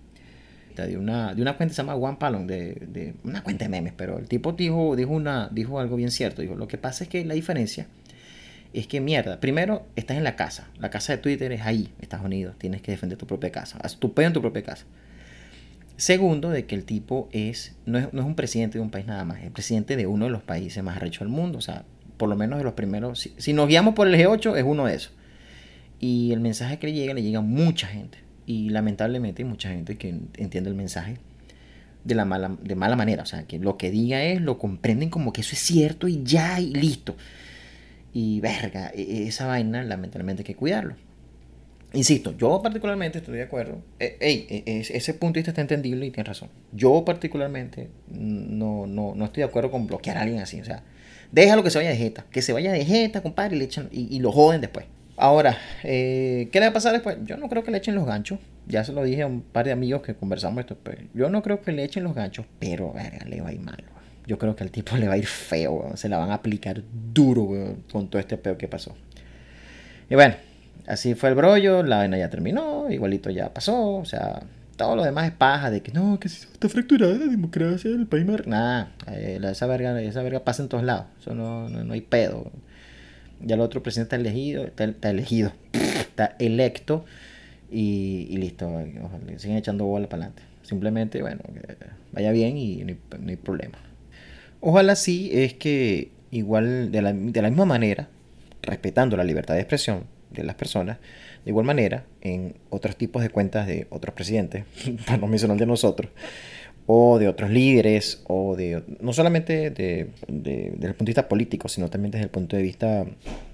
de 0.76 0.98
una, 0.98 1.34
de 1.34 1.40
una 1.40 1.56
cuenta 1.56 1.70
que 1.70 1.76
se 1.76 1.82
llama 1.82 1.94
One 1.94 2.18
Palong, 2.20 2.46
de, 2.46 2.74
de, 2.74 3.14
una 3.24 3.42
cuenta 3.42 3.64
de 3.64 3.70
memes, 3.70 3.94
pero 3.96 4.18
el 4.18 4.28
tipo 4.28 4.52
dijo, 4.52 4.94
dijo, 4.94 5.10
una, 5.10 5.48
dijo 5.50 5.80
algo 5.80 5.96
bien 5.96 6.10
cierto. 6.10 6.42
Dijo, 6.42 6.54
lo 6.54 6.68
que 6.68 6.76
pasa 6.76 7.04
es 7.04 7.08
que 7.08 7.24
la 7.24 7.32
diferencia 7.32 7.86
es 8.74 8.86
que 8.86 9.00
mierda, 9.00 9.40
primero 9.40 9.86
estás 9.96 10.18
en 10.18 10.24
la 10.24 10.36
casa, 10.36 10.68
la 10.78 10.90
casa 10.90 11.14
de 11.14 11.18
Twitter 11.18 11.50
es 11.52 11.62
ahí, 11.62 11.94
Estados 12.00 12.26
Unidos, 12.26 12.56
tienes 12.58 12.82
que 12.82 12.90
defender 12.90 13.16
tu 13.16 13.26
propia 13.26 13.50
casa, 13.50 13.78
tu 13.98 14.12
pedo 14.12 14.26
en 14.26 14.32
tu 14.34 14.42
propia 14.42 14.62
casa. 14.62 14.84
Segundo, 15.96 16.50
de 16.50 16.66
que 16.66 16.74
el 16.74 16.84
tipo 16.84 17.30
es 17.32 17.74
no, 17.86 17.96
es, 17.96 18.12
no 18.12 18.20
es 18.20 18.26
un 18.26 18.34
presidente 18.34 18.76
de 18.76 18.84
un 18.84 18.90
país 18.90 19.06
nada 19.06 19.24
más, 19.24 19.42
es 19.42 19.50
presidente 19.50 19.96
de 19.96 20.06
uno 20.06 20.26
de 20.26 20.30
los 20.30 20.42
países 20.42 20.82
más 20.84 20.98
arrechos 20.98 21.20
del 21.20 21.28
mundo, 21.28 21.56
o 21.56 21.62
sea, 21.62 21.84
por 22.16 22.28
lo 22.28 22.36
menos 22.36 22.58
de 22.58 22.64
los 22.64 22.74
primeros, 22.74 23.30
si, 23.36 23.52
nos 23.52 23.68
guiamos 23.68 23.94
por 23.94 24.06
el 24.08 24.14
G8, 24.14 24.56
es 24.56 24.64
uno 24.64 24.86
de 24.86 24.94
esos. 24.94 25.12
Y 26.00 26.32
el 26.32 26.40
mensaje 26.40 26.78
que 26.78 26.88
le 26.88 26.92
llega, 26.92 27.14
le 27.14 27.22
llega 27.22 27.38
a 27.38 27.42
mucha 27.42 27.86
gente. 27.86 28.18
Y 28.46 28.70
lamentablemente 28.70 29.42
hay 29.42 29.48
mucha 29.48 29.70
gente 29.70 29.96
que 29.96 30.08
entiende 30.36 30.70
el 30.70 30.76
mensaje 30.76 31.18
de, 32.04 32.14
la 32.14 32.24
mala, 32.24 32.56
de 32.62 32.74
mala 32.74 32.96
manera. 32.96 33.22
O 33.22 33.26
sea, 33.26 33.44
que 33.44 33.58
lo 33.58 33.76
que 33.76 33.90
diga 33.90 34.22
es, 34.22 34.40
lo 34.40 34.58
comprenden 34.58 35.10
como 35.10 35.32
que 35.32 35.40
eso 35.40 35.54
es 35.54 35.60
cierto 35.60 36.08
y 36.08 36.22
ya 36.22 36.60
y 36.60 36.72
listo. 36.72 37.16
Y 38.12 38.40
verga, 38.40 38.90
e, 38.94 39.02
e, 39.02 39.26
esa 39.26 39.46
vaina 39.46 39.82
lamentablemente 39.82 40.42
hay 40.42 40.46
que 40.46 40.54
cuidarlo. 40.54 40.96
Insisto, 41.92 42.36
yo 42.36 42.60
particularmente 42.62 43.18
estoy 43.18 43.36
de 43.36 43.42
acuerdo. 43.42 43.82
E, 43.98 44.76
ese 44.76 45.14
punto 45.14 45.34
de 45.34 45.40
vista 45.40 45.50
está 45.50 45.62
entendible 45.62 46.06
y 46.06 46.10
tiene 46.10 46.28
razón. 46.28 46.50
Yo 46.72 47.04
particularmente 47.04 47.88
no, 48.08 48.86
no, 48.86 49.14
no 49.14 49.24
estoy 49.24 49.42
de 49.42 49.48
acuerdo 49.48 49.70
con 49.70 49.86
bloquear 49.86 50.18
a 50.18 50.22
alguien 50.22 50.40
así. 50.40 50.60
O 50.60 50.64
sea, 50.64 50.82
Déjalo 51.36 51.62
que 51.62 51.68
se 51.68 51.76
vaya 51.76 51.90
de 51.90 51.96
jeta. 51.96 52.24
Que 52.30 52.40
se 52.40 52.54
vaya 52.54 52.72
de 52.72 52.82
jeta, 52.82 53.20
compadre, 53.20 53.56
y, 53.56 53.58
le 53.58 53.66
echan, 53.66 53.90
y, 53.92 54.18
lo 54.20 54.32
joden 54.32 54.62
después. 54.62 54.86
Ahora, 55.18 55.58
eh, 55.84 56.48
¿qué 56.50 56.60
le 56.60 56.66
va 56.66 56.70
a 56.70 56.72
pasar 56.72 56.94
después? 56.94 57.18
Yo 57.24 57.36
no 57.36 57.50
creo 57.50 57.62
que 57.62 57.70
le 57.70 57.76
echen 57.76 57.94
los 57.94 58.06
ganchos. 58.06 58.38
Ya 58.66 58.84
se 58.84 58.94
lo 58.94 59.04
dije 59.04 59.20
a 59.20 59.26
un 59.26 59.42
par 59.42 59.66
de 59.66 59.72
amigos 59.72 60.00
que 60.00 60.14
conversamos 60.14 60.60
esto. 60.60 60.78
Pues, 60.82 60.96
yo 61.12 61.28
no 61.28 61.42
creo 61.42 61.60
que 61.60 61.72
le 61.72 61.84
echen 61.84 62.04
los 62.04 62.14
ganchos, 62.14 62.46
pero 62.58 62.90
verga, 62.94 63.26
le 63.26 63.42
va 63.42 63.50
a 63.50 63.52
ir 63.52 63.60
mal. 63.60 63.84
Yo 64.26 64.38
creo 64.38 64.56
que 64.56 64.64
al 64.64 64.70
tipo 64.70 64.96
le 64.96 65.08
va 65.08 65.12
a 65.12 65.18
ir 65.18 65.26
feo. 65.26 65.92
Se 65.94 66.08
la 66.08 66.16
van 66.16 66.30
a 66.30 66.34
aplicar 66.36 66.82
duro 67.12 67.76
con 67.92 68.08
todo 68.08 68.18
este 68.18 68.38
peo 68.38 68.56
que 68.56 68.66
pasó. 68.66 68.96
Y 70.08 70.14
bueno, 70.14 70.36
así 70.86 71.14
fue 71.14 71.28
el 71.28 71.34
brollo. 71.34 71.82
La 71.82 71.98
vaina 71.98 72.16
ya 72.16 72.30
terminó. 72.30 72.90
Igualito 72.90 73.28
ya 73.28 73.52
pasó. 73.52 73.96
O 73.96 74.06
sea, 74.06 74.40
todo 74.76 74.96
lo 74.96 75.04
demás 75.04 75.26
es 75.26 75.32
paja 75.32 75.70
de 75.70 75.82
que 75.82 75.92
no, 75.92 76.20
que 76.20 76.28
se 76.28 76.44
está 76.44 76.68
fracturada 76.68 77.14
la 77.14 77.26
democracia 77.26 77.90
del 77.90 78.06
país. 78.06 78.26
Nada, 78.46 78.92
eh, 79.10 79.40
esa, 79.42 79.66
verga, 79.66 80.00
esa 80.02 80.22
verga 80.22 80.44
pasa 80.44 80.62
en 80.62 80.68
todos 80.68 80.84
lados. 80.84 81.06
Eso 81.20 81.34
no, 81.34 81.68
no, 81.68 81.92
hay 81.92 82.02
pedo. 82.02 82.50
Ya 83.40 83.54
el 83.54 83.60
otro 83.60 83.82
presidente 83.82 84.16
está 84.16 84.16
elegido, 84.16 84.64
está, 84.64 85.10
elegido, 85.10 85.52
está 85.72 86.36
electo 86.38 87.04
y, 87.70 88.36
listo. 88.36 88.66
Ojalá, 88.66 89.38
siguen 89.38 89.56
echando 89.56 89.84
bola 89.86 90.08
para 90.08 90.24
adelante. 90.24 90.42
Simplemente, 90.62 91.22
bueno, 91.22 91.40
vaya 92.12 92.32
bien 92.32 92.56
y 92.56 92.84
no 92.84 92.94
hay, 93.28 93.36
problema. 93.36 93.78
Ojalá 94.60 94.96
sí 94.96 95.30
es 95.32 95.54
que 95.54 96.10
igual 96.30 96.90
de 96.90 97.02
la, 97.02 97.12
de 97.12 97.42
la 97.42 97.48
misma 97.48 97.66
manera, 97.66 98.08
respetando 98.62 99.16
la 99.16 99.24
libertad 99.24 99.54
de 99.54 99.60
expresión 99.60 100.15
de 100.30 100.44
las 100.44 100.56
personas, 100.56 100.98
de 101.44 101.50
igual 101.50 101.66
manera, 101.66 102.04
en 102.20 102.54
otros 102.70 102.96
tipos 102.96 103.22
de 103.22 103.30
cuentas 103.30 103.66
de 103.66 103.86
otros 103.90 104.14
presidentes, 104.14 104.64
para 105.06 105.18
no 105.18 105.26
mencionar 105.26 105.56
de 105.56 105.66
nosotros, 105.66 106.10
o 106.86 107.18
de 107.18 107.28
otros 107.28 107.50
líderes, 107.50 108.22
o 108.28 108.54
de 108.56 108.82
no 109.00 109.12
solamente 109.12 109.70
de, 109.70 110.10
desde 110.28 110.86
el 110.86 110.94
punto 110.94 111.04
de 111.04 111.10
vista 111.10 111.28
político, 111.28 111.68
sino 111.68 111.90
también 111.90 112.12
desde 112.12 112.24
el 112.24 112.30
punto 112.30 112.56
de 112.56 112.62
vista 112.62 113.04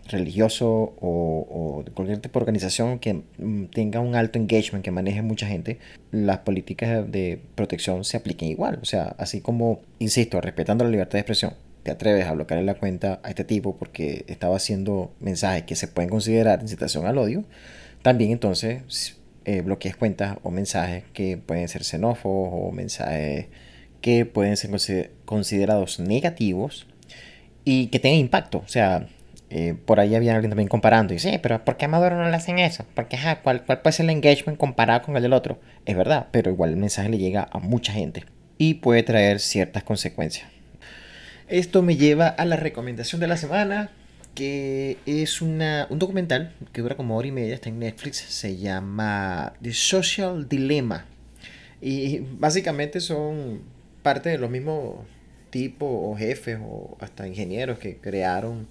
religioso 0.08 0.68
o, 1.00 1.78
o, 1.78 1.82
de 1.82 1.90
cualquier 1.92 2.18
tipo 2.18 2.38
de 2.38 2.42
organización 2.42 2.98
que 2.98 3.22
mm, 3.38 3.66
tenga 3.72 4.00
un 4.00 4.14
alto 4.14 4.38
engagement, 4.38 4.84
que 4.84 4.90
maneje 4.90 5.22
mucha 5.22 5.46
gente, 5.46 5.78
las 6.10 6.40
políticas 6.40 7.10
de 7.10 7.40
protección 7.54 8.04
se 8.04 8.18
apliquen 8.18 8.48
igual. 8.48 8.78
O 8.82 8.84
sea, 8.84 9.14
así 9.18 9.40
como, 9.40 9.80
insisto, 9.98 10.40
respetando 10.40 10.84
la 10.84 10.90
libertad 10.90 11.14
de 11.14 11.20
expresión, 11.20 11.54
te 11.82 11.90
atreves 11.90 12.26
a 12.26 12.32
bloquear 12.32 12.62
la 12.62 12.74
cuenta 12.74 13.20
a 13.22 13.28
este 13.28 13.44
tipo 13.44 13.76
porque 13.76 14.24
estaba 14.28 14.56
haciendo 14.56 15.12
mensajes 15.20 15.64
que 15.64 15.76
se 15.76 15.88
pueden 15.88 16.10
considerar 16.10 16.60
incitación 16.62 17.06
al 17.06 17.18
odio, 17.18 17.44
también 18.02 18.32
entonces 18.32 19.16
eh, 19.44 19.62
bloqueas 19.62 19.96
cuentas 19.96 20.38
o 20.42 20.50
mensajes 20.50 21.04
que 21.12 21.36
pueden 21.36 21.68
ser 21.68 21.84
xenófobos 21.84 22.50
o 22.52 22.72
mensajes 22.72 23.46
que 24.00 24.26
pueden 24.26 24.56
ser 24.56 25.10
considerados 25.24 26.00
negativos 26.00 26.86
y 27.64 27.86
que 27.86 27.98
tengan 27.98 28.18
impacto. 28.18 28.58
O 28.58 28.68
sea, 28.68 29.06
eh, 29.50 29.74
por 29.84 30.00
ahí 30.00 30.14
había 30.14 30.34
alguien 30.34 30.50
también 30.50 30.68
comparando 30.68 31.12
y 31.12 31.16
dice, 31.16 31.38
pero 31.42 31.64
¿por 31.64 31.76
qué 31.76 31.84
a 31.84 31.88
Maduro 31.88 32.16
no 32.16 32.28
le 32.28 32.36
hacen 32.36 32.58
eso? 32.58 32.84
Porque, 32.94 33.18
¿cuál, 33.42 33.64
¿cuál 33.64 33.80
puede 33.82 33.92
ser 33.92 34.04
el 34.04 34.10
engagement 34.10 34.58
comparado 34.58 35.02
con 35.02 35.16
el 35.16 35.22
del 35.22 35.32
otro? 35.32 35.60
Es 35.86 35.96
verdad, 35.96 36.28
pero 36.30 36.50
igual 36.50 36.70
el 36.70 36.76
mensaje 36.76 37.08
le 37.08 37.18
llega 37.18 37.48
a 37.50 37.58
mucha 37.58 37.92
gente 37.92 38.24
y 38.58 38.74
puede 38.74 39.02
traer 39.02 39.40
ciertas 39.40 39.82
consecuencias. 39.82 40.48
Esto 41.52 41.82
me 41.82 41.98
lleva 41.98 42.28
a 42.28 42.46
la 42.46 42.56
recomendación 42.56 43.20
de 43.20 43.26
la 43.26 43.36
semana 43.36 43.90
que 44.34 44.96
es 45.04 45.42
una, 45.42 45.86
un 45.90 45.98
documental 45.98 46.54
que 46.72 46.80
dura 46.80 46.96
como 46.96 47.18
hora 47.18 47.28
y 47.28 47.30
media, 47.30 47.54
está 47.54 47.68
en 47.68 47.78
Netflix, 47.78 48.16
se 48.20 48.56
llama 48.56 49.52
The 49.60 49.74
Social 49.74 50.48
Dilemma. 50.48 51.04
Y 51.82 52.20
básicamente 52.20 53.00
son 53.00 53.64
parte 54.02 54.30
de 54.30 54.38
los 54.38 54.48
mismos 54.48 55.04
tipos 55.50 55.90
o 55.92 56.16
jefes 56.16 56.58
o 56.58 56.96
hasta 57.00 57.28
ingenieros 57.28 57.78
que 57.78 57.98
crearon 57.98 58.66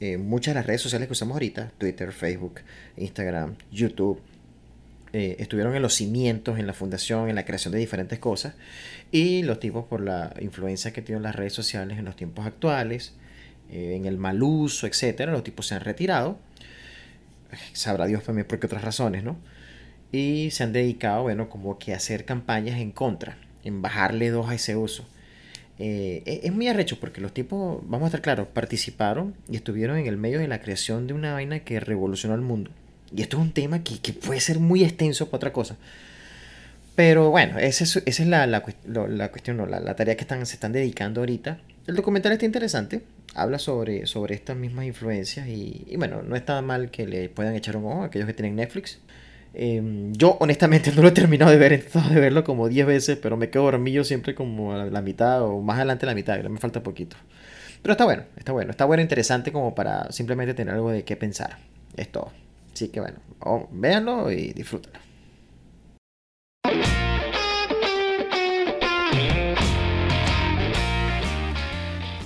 eh, 0.00 0.16
muchas 0.16 0.54
de 0.54 0.58
las 0.58 0.66
redes 0.66 0.80
sociales 0.80 1.06
que 1.06 1.12
usamos 1.12 1.36
ahorita, 1.36 1.70
Twitter, 1.78 2.10
Facebook, 2.10 2.54
Instagram, 2.96 3.54
YouTube, 3.70 4.20
eh, 5.12 5.36
estuvieron 5.38 5.74
en 5.74 5.82
los 5.82 5.94
cimientos, 5.94 6.58
en 6.58 6.66
la 6.66 6.72
fundación, 6.72 7.28
en 7.28 7.34
la 7.34 7.44
creación 7.44 7.72
de 7.72 7.78
diferentes 7.78 8.18
cosas, 8.18 8.54
y 9.12 9.42
los 9.42 9.60
tipos 9.60 9.84
por 9.84 10.00
la 10.00 10.34
influencia 10.40 10.92
que 10.92 11.02
tienen 11.02 11.22
las 11.22 11.36
redes 11.36 11.52
sociales 11.52 11.98
en 11.98 12.04
los 12.04 12.16
tiempos 12.16 12.46
actuales, 12.46 13.14
eh, 13.70 13.94
en 13.96 14.06
el 14.06 14.18
mal 14.18 14.42
uso, 14.42 14.86
etcétera, 14.86 15.32
los 15.32 15.44
tipos 15.44 15.66
se 15.66 15.74
han 15.74 15.80
retirado, 15.80 16.38
sabrá 17.72 18.06
Dios 18.06 18.24
también 18.24 18.46
por 18.46 18.58
qué 18.58 18.66
otras 18.66 18.82
razones, 18.84 19.24
¿no? 19.24 19.36
Y 20.12 20.50
se 20.50 20.62
han 20.62 20.72
dedicado, 20.72 21.22
bueno, 21.22 21.48
como 21.48 21.78
que 21.78 21.92
a 21.92 21.96
hacer 21.96 22.24
campañas 22.24 22.80
en 22.80 22.92
contra, 22.92 23.38
en 23.64 23.82
bajarle 23.82 24.30
dos 24.30 24.48
a 24.48 24.54
ese 24.54 24.76
uso. 24.76 25.06
Eh, 25.78 26.22
e, 26.24 26.40
es 26.44 26.52
muy 26.52 26.68
arrecho 26.68 26.98
porque 27.00 27.20
los 27.20 27.34
tipos, 27.34 27.80
vamos 27.82 28.04
a 28.04 28.08
estar 28.08 28.22
claros, 28.22 28.48
participaron 28.48 29.34
y 29.48 29.56
estuvieron 29.56 29.98
en 29.98 30.06
el 30.06 30.16
medio 30.16 30.38
de 30.38 30.48
la 30.48 30.60
creación 30.60 31.06
de 31.06 31.14
una 31.14 31.34
vaina 31.34 31.60
que 31.60 31.80
revolucionó 31.80 32.34
el 32.34 32.40
mundo. 32.40 32.70
Y 33.14 33.22
esto 33.22 33.36
es 33.36 33.42
un 33.42 33.52
tema 33.52 33.82
que, 33.82 33.98
que 33.98 34.12
puede 34.12 34.40
ser 34.40 34.58
muy 34.58 34.84
extenso 34.84 35.26
para 35.26 35.36
otra 35.36 35.52
cosa. 35.52 35.76
Pero 36.96 37.30
bueno, 37.30 37.58
esa 37.58 37.84
es, 37.84 37.96
esa 37.96 38.22
es 38.22 38.28
la, 38.28 38.46
la, 38.46 38.64
la, 38.86 39.30
cuestión, 39.30 39.58
no, 39.58 39.66
la, 39.66 39.94
tarea 39.96 40.16
que 40.16 40.22
están, 40.22 40.44
se 40.46 40.54
están 40.54 40.72
dedicando 40.72 41.20
ahorita. 41.20 41.58
El 41.86 41.94
documental 41.94 42.32
está 42.32 42.46
interesante, 42.46 43.02
habla 43.34 43.58
sobre, 43.58 44.06
sobre 44.06 44.34
estas 44.34 44.56
mismas 44.56 44.86
influencias 44.86 45.46
y, 45.46 45.84
y 45.86 45.96
bueno, 45.96 46.22
no 46.22 46.34
está 46.36 46.60
mal 46.62 46.90
que 46.90 47.06
le 47.06 47.28
puedan 47.28 47.54
echar 47.54 47.76
un 47.76 47.84
ojo 47.84 48.02
a 48.02 48.06
aquellos 48.06 48.26
que 48.26 48.32
tienen 48.32 48.56
Netflix. 48.56 48.98
Em, 49.52 50.12
yo 50.14 50.36
honestamente 50.40 50.90
no 50.96 51.02
lo 51.02 51.08
he 51.08 51.12
terminado 51.12 51.50
de 51.50 51.58
ver, 51.58 51.90
de 51.90 52.20
verlo 52.20 52.44
como 52.44 52.68
10 52.68 52.86
veces, 52.86 53.18
pero 53.20 53.36
me 53.36 53.50
quedo 53.50 53.64
dormido 53.64 54.02
siempre 54.02 54.34
como 54.34 54.72
a 54.72 54.86
la 54.86 55.02
mitad 55.02 55.42
o 55.42 55.60
más 55.60 55.76
adelante 55.76 56.06
de 56.06 56.12
la 56.12 56.14
mitad, 56.14 56.38
me 56.44 56.58
falta 56.58 56.82
poquito. 56.82 57.16
Pero 57.82 57.92
está 57.92 58.04
bueno, 58.04 58.24
está 58.36 58.52
bueno, 58.52 58.70
está 58.70 58.84
bueno, 58.86 59.02
interesante 59.02 59.52
como 59.52 59.74
para 59.74 60.10
simplemente 60.12 60.54
tener 60.54 60.74
algo 60.74 60.90
de 60.90 61.04
qué 61.04 61.16
pensar. 61.16 61.58
Es 61.96 62.10
todo. 62.10 62.32
Así 62.76 62.88
que 62.88 63.00
bueno, 63.00 63.18
véanlo 63.70 64.30
y 64.30 64.52
disfrútenlo. 64.52 65.00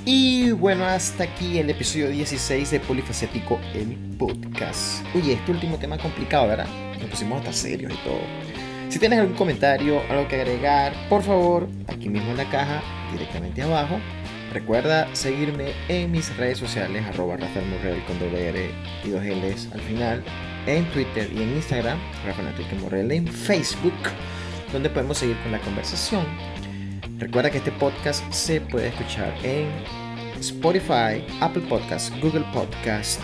Y 0.04 0.50
bueno, 0.50 0.86
hasta 0.86 1.22
aquí 1.22 1.58
el 1.58 1.70
episodio 1.70 2.08
16 2.08 2.68
de 2.68 2.80
Polifacético, 2.80 3.60
el 3.74 3.96
podcast. 4.18 5.04
Oye, 5.14 5.34
este 5.34 5.52
último 5.52 5.78
tema 5.78 5.96
complicado, 5.98 6.48
¿verdad? 6.48 6.66
Nos 6.98 7.10
pusimos 7.10 7.38
hasta 7.38 7.52
serios 7.52 7.92
y 7.92 7.96
todo. 7.98 8.18
Si 8.88 8.98
tienes 8.98 9.20
algún 9.20 9.36
comentario, 9.36 10.02
algo 10.10 10.26
que 10.26 10.34
agregar, 10.34 10.92
por 11.08 11.22
favor, 11.22 11.68
aquí 11.86 12.08
mismo 12.08 12.32
en 12.32 12.38
la 12.38 12.50
caja, 12.50 12.82
directamente 13.12 13.62
abajo. 13.62 14.00
Recuerda 14.52 15.08
seguirme 15.14 15.72
en 15.88 16.10
mis 16.10 16.36
redes 16.36 16.58
sociales, 16.58 17.04
arroba 17.06 17.36
Rafael 17.36 17.66
Morrell 17.66 18.04
con 18.04 18.18
doble 18.18 18.48
R 18.48 18.70
y 19.04 19.10
dos 19.10 19.22
al 19.72 19.80
final, 19.82 20.24
en 20.66 20.84
Twitter 20.86 21.30
y 21.32 21.42
en 21.42 21.54
Instagram, 21.54 21.98
Rafael 22.26 22.48
Enrique 22.48 22.74
Morrell 22.80 23.12
en 23.12 23.28
Facebook, 23.28 23.94
donde 24.72 24.90
podemos 24.90 25.18
seguir 25.18 25.36
con 25.42 25.52
la 25.52 25.60
conversación. 25.60 26.26
Recuerda 27.18 27.50
que 27.50 27.58
este 27.58 27.70
podcast 27.70 28.28
se 28.32 28.60
puede 28.60 28.88
escuchar 28.88 29.32
en 29.44 29.68
Spotify, 30.40 31.24
Apple 31.40 31.62
Podcast, 31.68 32.12
Google 32.20 32.44
Podcast 32.52 33.20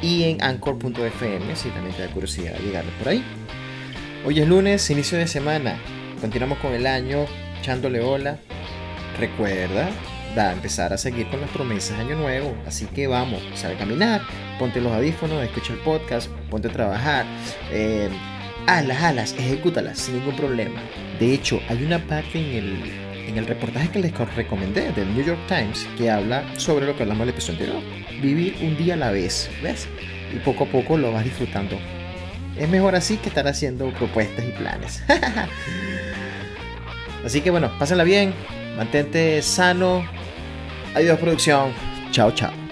y 0.00 0.22
en 0.22 0.42
Anchor.fm 0.42 1.54
si 1.54 1.68
también 1.68 1.94
te 1.94 2.02
da 2.02 2.08
curiosidad 2.08 2.58
llegarle 2.60 2.92
por 2.98 3.08
ahí. 3.08 3.22
Hoy 4.24 4.40
es 4.40 4.48
lunes, 4.48 4.88
inicio 4.88 5.18
de 5.18 5.26
semana. 5.26 5.78
Continuamos 6.20 6.58
con 6.60 6.72
el 6.72 6.86
año 6.86 7.26
echándole 7.60 8.00
hola. 8.00 8.38
Recuerda 9.18 9.90
empezar 10.52 10.92
a 10.92 10.98
seguir 10.98 11.28
con 11.28 11.40
las 11.40 11.50
promesas 11.50 11.98
año 11.98 12.16
nuevo. 12.16 12.54
Así 12.66 12.86
que 12.86 13.06
vamos, 13.06 13.42
sal 13.54 13.74
a 13.74 13.78
caminar, 13.78 14.22
ponte 14.58 14.80
los 14.80 14.92
audífonos, 14.92 15.42
escucha 15.42 15.72
el 15.72 15.80
podcast, 15.80 16.30
ponte 16.50 16.68
a 16.68 16.72
trabajar. 16.72 17.24
Eh, 17.70 18.08
hazlas, 18.66 19.32
ejecútalas 19.32 19.98
sin 19.98 20.18
ningún 20.18 20.36
problema. 20.36 20.80
De 21.18 21.32
hecho, 21.32 21.60
hay 21.68 21.84
una 21.84 21.98
parte 22.06 22.38
en 22.38 22.64
el 22.64 23.06
en 23.26 23.36
el 23.36 23.46
reportaje 23.46 23.90
que 23.90 23.98
les 23.98 24.36
recomendé 24.36 24.92
del 24.92 25.12
New 25.14 25.24
York 25.24 25.40
Times 25.48 25.86
que 25.98 26.10
habla 26.10 26.44
sobre 26.56 26.86
lo 26.86 26.96
que 26.96 27.02
hablamos 27.02 27.24
en 27.24 27.28
el 27.28 27.34
episodio 27.34 27.58
anterior. 27.58 27.82
Vivir 28.22 28.56
un 28.62 28.76
día 28.76 28.94
a 28.94 28.96
la 28.96 29.10
vez, 29.10 29.50
¿ves? 29.62 29.88
Y 30.34 30.38
poco 30.38 30.64
a 30.64 30.66
poco 30.68 30.96
lo 30.96 31.12
vas 31.12 31.24
disfrutando. 31.24 31.76
Es 32.56 32.68
mejor 32.68 32.94
así 32.94 33.16
que 33.16 33.28
estar 33.28 33.46
haciendo 33.46 33.92
propuestas 33.92 34.44
y 34.44 34.52
planes. 34.52 35.02
así 37.24 37.40
que 37.40 37.50
bueno, 37.50 37.70
pásenla 37.78 38.04
bien, 38.04 38.32
mantente 38.76 39.42
sano. 39.42 40.08
Adiós 40.96 41.18
producción. 41.18 41.74
Chao, 42.10 42.32
chao. 42.32 42.65